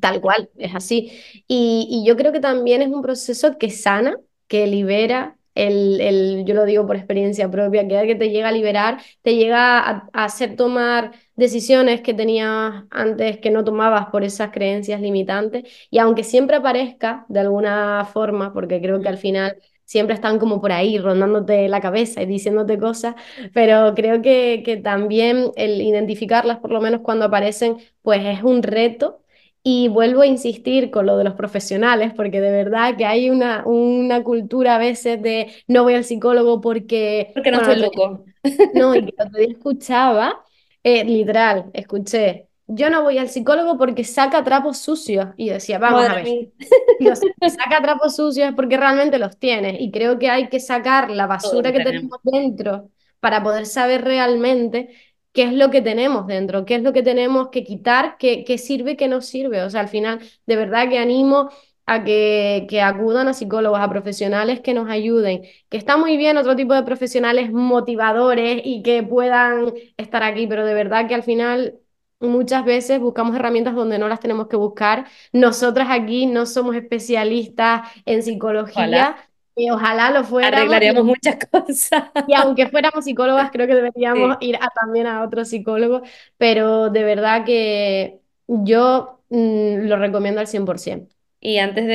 Tal 0.00 0.20
cual, 0.22 0.50
es 0.56 0.74
así. 0.74 1.12
Y, 1.46 1.86
y 1.90 2.06
yo 2.06 2.16
creo 2.16 2.32
que 2.32 2.40
también 2.40 2.80
es 2.80 2.88
un 2.88 3.02
proceso 3.02 3.58
que 3.58 3.70
sana, 3.70 4.16
que 4.46 4.66
libera, 4.66 5.37
el, 5.66 6.00
el, 6.00 6.44
yo 6.46 6.54
lo 6.54 6.64
digo 6.64 6.86
por 6.86 6.96
experiencia 6.96 7.50
propia, 7.50 7.86
que, 7.88 8.06
que 8.06 8.14
te 8.14 8.30
llega 8.30 8.48
a 8.48 8.52
liberar, 8.52 9.00
te 9.22 9.36
llega 9.36 9.78
a, 9.80 10.08
a 10.12 10.24
hacer 10.24 10.56
tomar 10.56 11.12
decisiones 11.36 12.00
que 12.00 12.14
tenías 12.14 12.84
antes 12.90 13.38
que 13.38 13.50
no 13.50 13.64
tomabas 13.64 14.06
por 14.06 14.24
esas 14.24 14.50
creencias 14.52 15.00
limitantes. 15.00 15.64
Y 15.90 15.98
aunque 15.98 16.24
siempre 16.24 16.56
aparezca 16.56 17.24
de 17.28 17.40
alguna 17.40 18.04
forma, 18.12 18.52
porque 18.52 18.80
creo 18.80 19.00
que 19.00 19.08
al 19.08 19.18
final 19.18 19.56
siempre 19.84 20.14
están 20.14 20.38
como 20.38 20.60
por 20.60 20.72
ahí 20.72 20.98
rondándote 20.98 21.68
la 21.68 21.80
cabeza 21.80 22.22
y 22.22 22.26
diciéndote 22.26 22.78
cosas, 22.78 23.14
pero 23.54 23.94
creo 23.94 24.22
que, 24.22 24.62
que 24.64 24.76
también 24.76 25.50
el 25.56 25.80
identificarlas, 25.80 26.58
por 26.58 26.70
lo 26.70 26.80
menos 26.80 27.00
cuando 27.02 27.24
aparecen, 27.26 27.78
pues 28.02 28.24
es 28.24 28.42
un 28.42 28.62
reto. 28.62 29.22
Y 29.62 29.88
vuelvo 29.88 30.22
a 30.22 30.26
insistir 30.26 30.90
con 30.90 31.06
lo 31.06 31.16
de 31.18 31.24
los 31.24 31.34
profesionales, 31.34 32.12
porque 32.14 32.40
de 32.40 32.50
verdad 32.50 32.96
que 32.96 33.04
hay 33.04 33.28
una, 33.30 33.64
una 33.66 34.22
cultura 34.22 34.76
a 34.76 34.78
veces 34.78 35.20
de 35.20 35.52
no 35.66 35.82
voy 35.82 35.94
al 35.94 36.04
psicólogo 36.04 36.60
porque... 36.60 37.32
Porque 37.34 37.50
no 37.50 37.58
bueno, 37.58 37.72
estoy 37.72 37.84
loco. 37.86 38.24
no, 38.74 38.94
y 38.94 39.04
que 39.04 39.14
otro 39.22 39.38
día 39.38 39.48
escuchaba, 39.50 40.44
eh, 40.82 41.04
literal, 41.04 41.66
escuché, 41.74 42.48
yo 42.68 42.90
no 42.90 43.02
voy 43.02 43.16
al 43.18 43.30
psicólogo 43.30 43.78
porque 43.78 44.04
saca 44.04 44.44
trapos 44.44 44.78
sucios. 44.78 45.28
Y 45.36 45.48
decía, 45.48 45.78
vamos 45.78 46.04
a 46.04 46.08
Madre 46.10 46.22
ver. 46.22 46.68
Dios, 47.00 47.18
si 47.40 47.50
saca 47.50 47.80
trapos 47.82 48.14
sucios 48.14 48.52
porque 48.54 48.76
realmente 48.76 49.18
los 49.18 49.38
tienes. 49.38 49.80
Y 49.80 49.90
creo 49.90 50.18
que 50.18 50.30
hay 50.30 50.48
que 50.48 50.60
sacar 50.60 51.10
la 51.10 51.26
basura 51.26 51.72
que 51.72 51.82
tenemos 51.82 52.20
dentro 52.22 52.90
para 53.20 53.42
poder 53.42 53.66
saber 53.66 54.04
realmente 54.04 54.90
qué 55.32 55.44
es 55.44 55.52
lo 55.52 55.70
que 55.70 55.82
tenemos 55.82 56.26
dentro, 56.26 56.64
qué 56.64 56.76
es 56.76 56.82
lo 56.82 56.92
que 56.92 57.02
tenemos 57.02 57.48
que 57.48 57.64
quitar, 57.64 58.16
qué, 58.18 58.44
qué 58.44 58.58
sirve, 58.58 58.96
qué 58.96 59.08
no 59.08 59.20
sirve. 59.20 59.62
O 59.62 59.70
sea, 59.70 59.80
al 59.80 59.88
final, 59.88 60.20
de 60.46 60.56
verdad 60.56 60.88
que 60.88 60.98
animo 60.98 61.50
a 61.86 62.04
que, 62.04 62.66
que 62.68 62.82
acudan 62.82 63.28
a 63.28 63.34
psicólogos, 63.34 63.80
a 63.80 63.88
profesionales 63.88 64.60
que 64.60 64.74
nos 64.74 64.90
ayuden, 64.90 65.42
que 65.70 65.76
está 65.78 65.96
muy 65.96 66.16
bien 66.18 66.36
otro 66.36 66.54
tipo 66.56 66.74
de 66.74 66.82
profesionales 66.82 67.50
motivadores 67.52 68.60
y 68.64 68.82
que 68.82 69.02
puedan 69.02 69.72
estar 69.96 70.22
aquí, 70.22 70.46
pero 70.46 70.66
de 70.66 70.74
verdad 70.74 71.08
que 71.08 71.14
al 71.14 71.22
final 71.22 71.78
muchas 72.20 72.64
veces 72.64 73.00
buscamos 73.00 73.36
herramientas 73.36 73.74
donde 73.74 73.98
no 73.98 74.08
las 74.08 74.20
tenemos 74.20 74.48
que 74.48 74.56
buscar 74.56 75.06
nosotras 75.32 75.88
aquí 75.90 76.26
no 76.26 76.46
somos 76.46 76.74
especialistas 76.74 77.88
en 78.06 78.22
psicología, 78.24 79.16
y 79.58 79.70
ojalá 79.70 80.10
lo 80.10 80.24
y, 80.24 80.40
arreglaríamos 80.40 81.04
muchas 81.04 81.36
cosas. 81.50 82.10
y 82.26 82.34
aunque 82.34 82.68
fuéramos 82.68 83.04
psicólogas, 83.04 83.50
creo 83.52 83.66
que 83.66 83.74
deberíamos 83.74 84.36
Sí. 84.36 84.38
ir 84.40 84.56
a, 84.56 84.68
también 84.70 85.06
a 85.06 85.22
otro 85.24 85.44
psicólogo, 85.44 86.02
pero 86.36 86.90
de 86.90 87.02
verdad 87.04 87.44
que 87.44 88.20
yo 88.46 89.22
mm, 89.30 89.86
lo 89.88 89.96
recomiendo 89.96 90.40
al 90.40 90.46
100%. 90.46 91.14
Y 91.40 91.58
antes 91.58 91.86
de, 91.86 91.92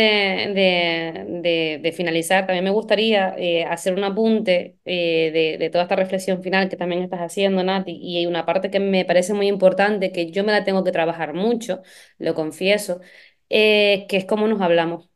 de- 0.56 1.26
de- 1.42 1.80
de 1.84 1.92
finalizar, 1.92 2.46
también 2.48 2.64
me 2.64 2.70
gustaría 2.72 3.36
eh, 3.38 3.66
hacer 3.66 3.94
un 3.94 4.04
apunte 4.06 4.78
eh, 4.86 5.32
de, 5.34 5.58
de 5.58 5.70
toda 5.70 5.84
esta 5.84 5.98
reflexión 5.98 6.42
final 6.42 6.70
que 6.70 6.78
también 6.78 7.04
estás 7.04 7.20
haciendo, 7.20 7.62
Nati, 7.64 7.92
y 8.02 8.18
hay 8.20 8.26
una 8.26 8.46
parte 8.46 8.72
que 8.72 8.80
me 8.80 9.04
parece 9.06 9.34
muy 9.34 9.48
importante, 9.48 10.12
que 10.14 10.32
yo 10.32 10.44
me 10.46 10.54
la 10.54 10.64
tengo 10.64 10.84
que 10.86 10.94
trabajar 10.94 11.34
mucho, 11.34 11.82
lo 12.20 12.34
confieso, 12.36 13.02
eh, 13.50 14.06
que 14.10 14.16
es 14.18 14.26
cómo 14.26 14.48
nos 14.48 14.62
hablamos. 14.62 15.10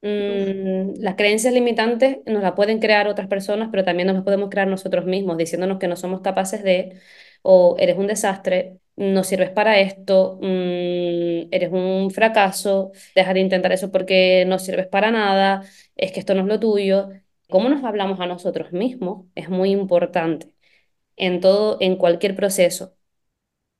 Mm, 0.00 0.94
las 1.00 1.16
creencias 1.16 1.52
limitantes 1.52 2.18
nos 2.26 2.42
las 2.42 2.52
pueden 2.52 2.78
crear 2.78 3.08
otras 3.08 3.26
personas, 3.28 3.68
pero 3.70 3.84
también 3.84 4.06
nos 4.06 4.14
las 4.16 4.24
podemos 4.24 4.48
crear 4.50 4.68
nosotros 4.68 5.04
mismos, 5.06 5.36
diciéndonos 5.36 5.78
que 5.78 5.88
no 5.88 5.96
somos 5.96 6.20
capaces 6.20 6.62
de, 6.62 7.00
o 7.42 7.76
eres 7.80 7.96
un 7.98 8.06
desastre, 8.06 8.78
no 8.96 9.24
sirves 9.24 9.50
para 9.50 9.80
esto, 9.80 10.38
mm, 10.40 11.48
eres 11.50 11.72
un 11.72 12.10
fracaso, 12.12 12.92
deja 13.14 13.34
de 13.34 13.40
intentar 13.40 13.72
eso 13.72 13.90
porque 13.90 14.44
no 14.46 14.58
sirves 14.60 14.86
para 14.86 15.10
nada, 15.10 15.62
es 15.96 16.12
que 16.12 16.20
esto 16.20 16.34
no 16.34 16.42
es 16.42 16.46
lo 16.46 16.60
tuyo. 16.60 17.08
Cómo 17.50 17.68
nos 17.68 17.82
hablamos 17.84 18.20
a 18.20 18.26
nosotros 18.26 18.72
mismos 18.72 19.26
es 19.34 19.48
muy 19.48 19.70
importante 19.70 20.52
en 21.16 21.40
todo, 21.40 21.78
en 21.80 21.96
cualquier 21.96 22.34
proceso 22.36 22.96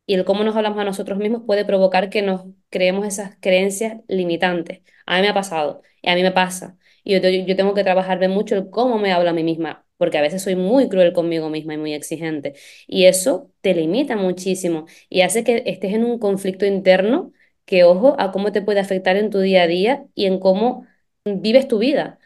y 0.06 0.14
el 0.14 0.24
cómo 0.24 0.42
nos 0.44 0.56
hablamos 0.56 0.78
a 0.78 0.84
nosotros 0.84 1.18
mismos 1.18 1.42
puede 1.46 1.64
provocar 1.64 2.08
que 2.10 2.22
nos 2.22 2.44
creemos 2.70 3.06
esas 3.06 3.36
creencias 3.40 3.98
limitantes. 4.08 4.80
A 5.06 5.16
mí 5.16 5.22
me 5.22 5.28
ha 5.28 5.34
pasado 5.34 5.82
y 6.08 6.12
a 6.12 6.14
mí 6.16 6.22
me 6.22 6.32
pasa. 6.32 6.76
Y 7.04 7.12
yo, 7.20 7.28
yo 7.28 7.56
tengo 7.56 7.74
que 7.74 7.84
trabajarme 7.84 8.28
mucho 8.28 8.54
el 8.56 8.70
cómo 8.70 8.98
me 8.98 9.12
hablo 9.12 9.30
a 9.30 9.32
mí 9.32 9.42
misma, 9.44 9.86
porque 9.96 10.18
a 10.18 10.22
veces 10.22 10.42
soy 10.42 10.56
muy 10.56 10.88
cruel 10.88 11.12
conmigo 11.12 11.48
misma 11.50 11.74
y 11.74 11.78
muy 11.78 11.94
exigente. 11.94 12.54
Y 12.86 13.04
eso 13.06 13.50
te 13.60 13.74
limita 13.74 14.16
muchísimo 14.16 14.86
y 15.08 15.22
hace 15.22 15.44
que 15.44 15.62
estés 15.66 15.94
en 15.94 16.04
un 16.04 16.18
conflicto 16.18 16.66
interno 16.66 17.32
que, 17.64 17.84
ojo, 17.84 18.16
a 18.18 18.32
cómo 18.32 18.52
te 18.52 18.62
puede 18.62 18.80
afectar 18.80 19.16
en 19.16 19.30
tu 19.30 19.40
día 19.40 19.62
a 19.64 19.66
día 19.66 20.04
y 20.14 20.26
en 20.26 20.38
cómo 20.40 20.86
vives 21.24 21.68
tu 21.68 21.78
vida. 21.78 22.18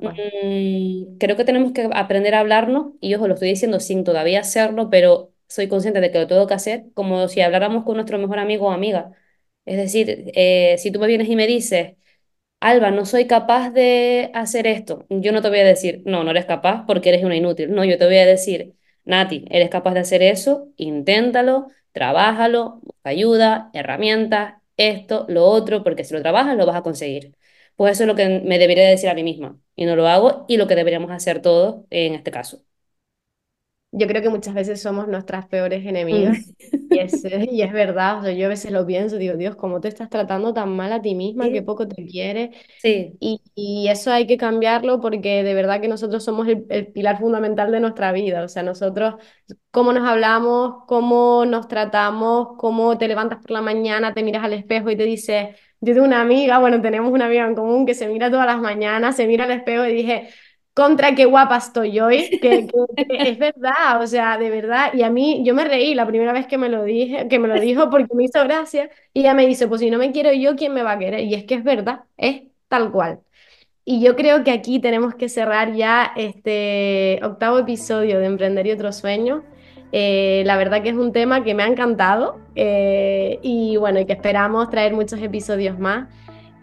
Mm, 0.00 1.18
creo 1.18 1.36
que 1.36 1.44
tenemos 1.44 1.72
que 1.72 1.88
aprender 1.94 2.34
a 2.34 2.40
hablarnos 2.40 2.92
y 3.00 3.14
ojo, 3.14 3.28
lo 3.28 3.34
estoy 3.34 3.48
diciendo 3.50 3.80
sin 3.80 4.04
todavía 4.04 4.40
hacerlo, 4.40 4.90
pero 4.90 5.32
soy 5.48 5.68
consciente 5.68 6.00
de 6.00 6.10
que 6.10 6.18
lo 6.20 6.26
tengo 6.26 6.46
que 6.46 6.54
hacer 6.54 6.86
como 6.94 7.28
si 7.28 7.40
habláramos 7.40 7.84
con 7.84 7.94
nuestro 7.96 8.18
mejor 8.18 8.38
amigo 8.38 8.66
o 8.66 8.70
amiga. 8.72 9.12
Es 9.64 9.76
decir, 9.76 10.32
eh, 10.34 10.76
si 10.78 10.90
tú 10.90 10.98
me 11.00 11.06
vienes 11.06 11.28
y 11.28 11.36
me 11.36 11.46
dices, 11.46 11.96
Alba, 12.60 12.90
no 12.90 13.04
soy 13.04 13.26
capaz 13.26 13.70
de 13.70 14.30
hacer 14.34 14.66
esto, 14.66 15.04
yo 15.10 15.32
no 15.32 15.42
te 15.42 15.50
voy 15.50 15.58
a 15.58 15.64
decir, 15.64 16.02
no, 16.06 16.24
no 16.24 16.30
eres 16.30 16.46
capaz 16.46 16.84
porque 16.86 17.10
eres 17.10 17.22
una 17.24 17.36
inútil. 17.36 17.70
No, 17.74 17.84
yo 17.84 17.98
te 17.98 18.06
voy 18.06 18.16
a 18.16 18.24
decir, 18.26 18.74
Nati, 19.04 19.44
eres 19.50 19.68
capaz 19.68 19.92
de 19.92 20.00
hacer 20.00 20.22
eso, 20.22 20.68
inténtalo, 20.76 21.68
trabájalo, 21.92 22.80
ayuda, 23.02 23.68
herramientas, 23.74 24.54
esto, 24.78 25.26
lo 25.28 25.44
otro, 25.44 25.84
porque 25.84 26.04
si 26.04 26.14
lo 26.14 26.22
trabajas 26.22 26.56
lo 26.56 26.64
vas 26.66 26.76
a 26.76 26.82
conseguir. 26.82 27.36
Pues 27.76 27.92
eso 27.92 28.04
es 28.04 28.06
lo 28.08 28.14
que 28.14 28.40
me 28.40 28.58
debería 28.58 28.88
decir 28.88 29.10
a 29.10 29.14
mí 29.14 29.22
misma 29.24 29.58
y 29.76 29.84
no 29.84 29.94
lo 29.96 30.06
hago 30.08 30.46
y 30.48 30.56
lo 30.56 30.66
que 30.66 30.74
deberíamos 30.76 31.10
hacer 31.10 31.42
todos 31.42 31.84
en 31.90 32.14
este 32.14 32.30
caso. 32.30 32.62
Yo 33.96 34.06
creo 34.08 34.22
que 34.22 34.28
muchas 34.30 34.54
veces 34.54 34.82
somos 34.82 35.08
nuestras 35.08 35.46
peores 35.46 35.84
Mm. 36.10 36.26
enemigas 36.26 36.54
y 36.90 36.98
es, 36.98 37.24
y 37.24 37.62
es 37.62 37.72
verdad, 37.72 38.20
o 38.20 38.22
sea, 38.24 38.32
yo 38.32 38.46
a 38.46 38.48
veces 38.48 38.72
lo 38.72 38.86
pienso, 38.86 39.16
digo, 39.18 39.36
Dios, 39.36 39.56
¿cómo 39.56 39.80
te 39.80 39.88
estás 39.88 40.10
tratando 40.10 40.52
tan 40.54 40.74
mal 40.76 40.92
a 40.92 41.02
ti 41.02 41.14
misma? 41.14 41.50
Qué 41.52 41.62
Sí, 41.62 41.64
poco 41.64 41.86
te 41.88 42.04
quieres. 42.06 42.50
sí, 42.76 43.20
Y, 43.20 43.40
y 43.54 43.88
eso 43.88 44.12
hay 44.12 44.26
que 44.26 44.36
cambiarlo 44.36 45.00
porque 45.00 45.42
de 45.44 45.54
verdad 45.54 45.80
que 45.80 45.88
nosotros 45.88 46.24
somos 46.24 46.48
el, 46.48 46.66
el 46.70 46.88
pilar 46.92 47.18
fundamental 47.20 47.70
de 47.72 47.80
nuestra 47.80 48.12
vida. 48.12 48.44
O 48.44 48.48
sea, 48.48 48.62
nosotros, 48.62 49.14
cómo 49.70 49.92
nos 49.92 50.06
hablamos, 50.08 50.84
cómo 50.86 51.44
nos 51.46 51.68
tratamos, 51.68 52.50
cómo 52.58 52.98
te 52.98 53.08
levantas 53.08 53.38
por 53.40 53.50
la 53.52 53.62
mañana, 53.62 54.14
te 54.14 54.22
miras 54.22 54.44
al 54.44 54.52
espejo 54.54 54.90
y 54.90 54.96
te 54.96 55.04
dices, 55.04 55.56
yo 55.80 55.94
tengo 55.94 56.06
una 56.06 56.20
amiga, 56.22 56.58
bueno, 56.58 56.80
tenemos 56.82 57.12
una 57.12 57.26
amiga 57.26 57.46
en 57.46 57.54
común 57.54 57.86
que 57.86 57.94
se 57.94 58.08
mira 58.08 58.30
todas 58.30 58.46
las 58.46 58.60
mañanas, 58.60 59.16
se 59.16 59.26
mira 59.26 59.44
al 59.44 59.50
espejo 59.52 59.84
y 59.86 59.94
dije, 59.94 60.28
contra 60.74 61.14
qué 61.14 61.24
guapa 61.26 61.56
estoy 61.58 62.00
hoy, 62.00 62.38
que, 62.40 62.66
que- 62.66 63.30
es 63.30 63.38
verdad, 63.38 64.02
o 64.02 64.06
sea, 64.06 64.38
de 64.38 64.50
verdad. 64.50 64.92
Y 64.94 65.02
a 65.02 65.10
mí, 65.10 65.42
yo 65.44 65.54
me 65.54 65.64
reí 65.64 65.94
la 65.94 66.06
primera 66.06 66.32
vez 66.32 66.46
que 66.46 66.58
me 66.58 66.68
lo 66.68 66.84
dije, 66.84 67.28
que 67.28 67.38
me 67.38 67.48
lo 67.48 67.58
dijo 67.60 67.90
porque 67.90 68.14
me 68.14 68.24
hizo 68.24 68.42
gracia. 68.44 68.90
Y 69.12 69.20
ella 69.20 69.34
me 69.34 69.46
dice, 69.46 69.68
pues 69.68 69.80
si 69.80 69.90
no 69.90 69.98
me 69.98 70.12
quiero 70.12 70.32
yo, 70.32 70.56
¿quién 70.56 70.74
me 70.74 70.82
va 70.82 70.92
a 70.92 70.98
querer? 70.98 71.20
Y 71.24 71.34
es 71.34 71.44
que 71.44 71.54
es 71.56 71.64
verdad, 71.64 72.04
es 72.16 72.42
tal 72.68 72.90
cual. 72.92 73.20
Y 73.84 74.02
yo 74.02 74.16
creo 74.16 74.44
que 74.44 74.50
aquí 74.52 74.80
tenemos 74.80 75.14
que 75.14 75.28
cerrar 75.28 75.74
ya 75.74 76.12
este 76.16 77.20
octavo 77.22 77.58
episodio 77.58 78.18
de 78.18 78.26
Emprender 78.26 78.66
y 78.66 78.72
otros 78.72 78.96
sueños. 78.96 79.42
Eh, 79.92 80.42
la 80.46 80.56
verdad 80.56 80.82
que 80.82 80.88
es 80.90 80.96
un 80.96 81.12
tema 81.12 81.44
que 81.44 81.54
me 81.54 81.62
ha 81.62 81.66
encantado 81.68 82.40
eh, 82.54 83.38
y 83.42 83.76
bueno, 83.76 84.00
y 84.00 84.06
que 84.06 84.14
esperamos 84.14 84.70
traer 84.70 84.94
muchos 84.94 85.20
episodios 85.22 85.78
más. 85.78 86.08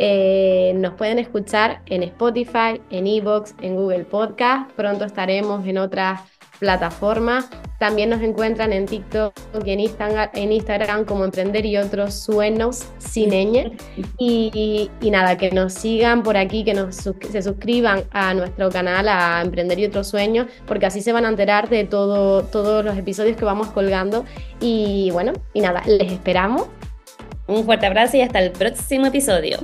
Eh, 0.03 0.73
nos 0.77 0.95
pueden 0.95 1.19
escuchar 1.19 1.83
en 1.85 2.01
Spotify, 2.01 2.81
en 2.89 3.05
Evox, 3.05 3.53
en 3.61 3.75
Google 3.75 4.03
Podcast. 4.05 4.71
Pronto 4.71 5.05
estaremos 5.05 5.63
en 5.67 5.77
otras 5.77 6.21
plataformas. 6.57 7.47
También 7.77 8.09
nos 8.09 8.19
encuentran 8.23 8.73
en 8.73 8.87
TikTok 8.87 9.31
y 9.63 9.69
en 9.69 10.51
Instagram, 10.51 11.05
como 11.05 11.23
Emprender 11.23 11.67
y 11.67 11.77
otros 11.77 12.15
sueños 12.15 12.87
sin. 12.97 13.31
Y, 14.17 14.89
nada, 15.03 15.37
que 15.37 15.51
nos 15.51 15.73
sigan 15.73 16.23
por 16.23 16.35
aquí, 16.35 16.63
que 16.63 16.73
se 16.91 17.43
suscriban 17.43 18.05
a 18.09 18.33
nuestro 18.33 18.71
canal, 18.71 19.07
a 19.07 19.43
Emprender 19.43 19.77
y 19.77 19.85
otros 19.85 20.07
sueños, 20.07 20.47
porque 20.65 20.87
así 20.87 21.03
se 21.03 21.13
van 21.13 21.25
a 21.25 21.29
enterar 21.29 21.69
de 21.69 21.83
todo, 21.83 22.41
todos 22.41 22.83
los 22.83 22.97
episodios 22.97 23.37
que 23.37 23.45
vamos 23.45 23.67
colgando. 23.67 24.25
Y 24.59 25.11
bueno, 25.11 25.33
y 25.53 25.61
nada, 25.61 25.83
les 25.85 26.11
esperamos. 26.11 26.65
Un 27.45 27.65
fuerte 27.65 27.85
abrazo 27.85 28.17
y 28.17 28.21
hasta 28.21 28.39
el 28.39 28.49
próximo 28.49 29.05
episodio. 29.05 29.59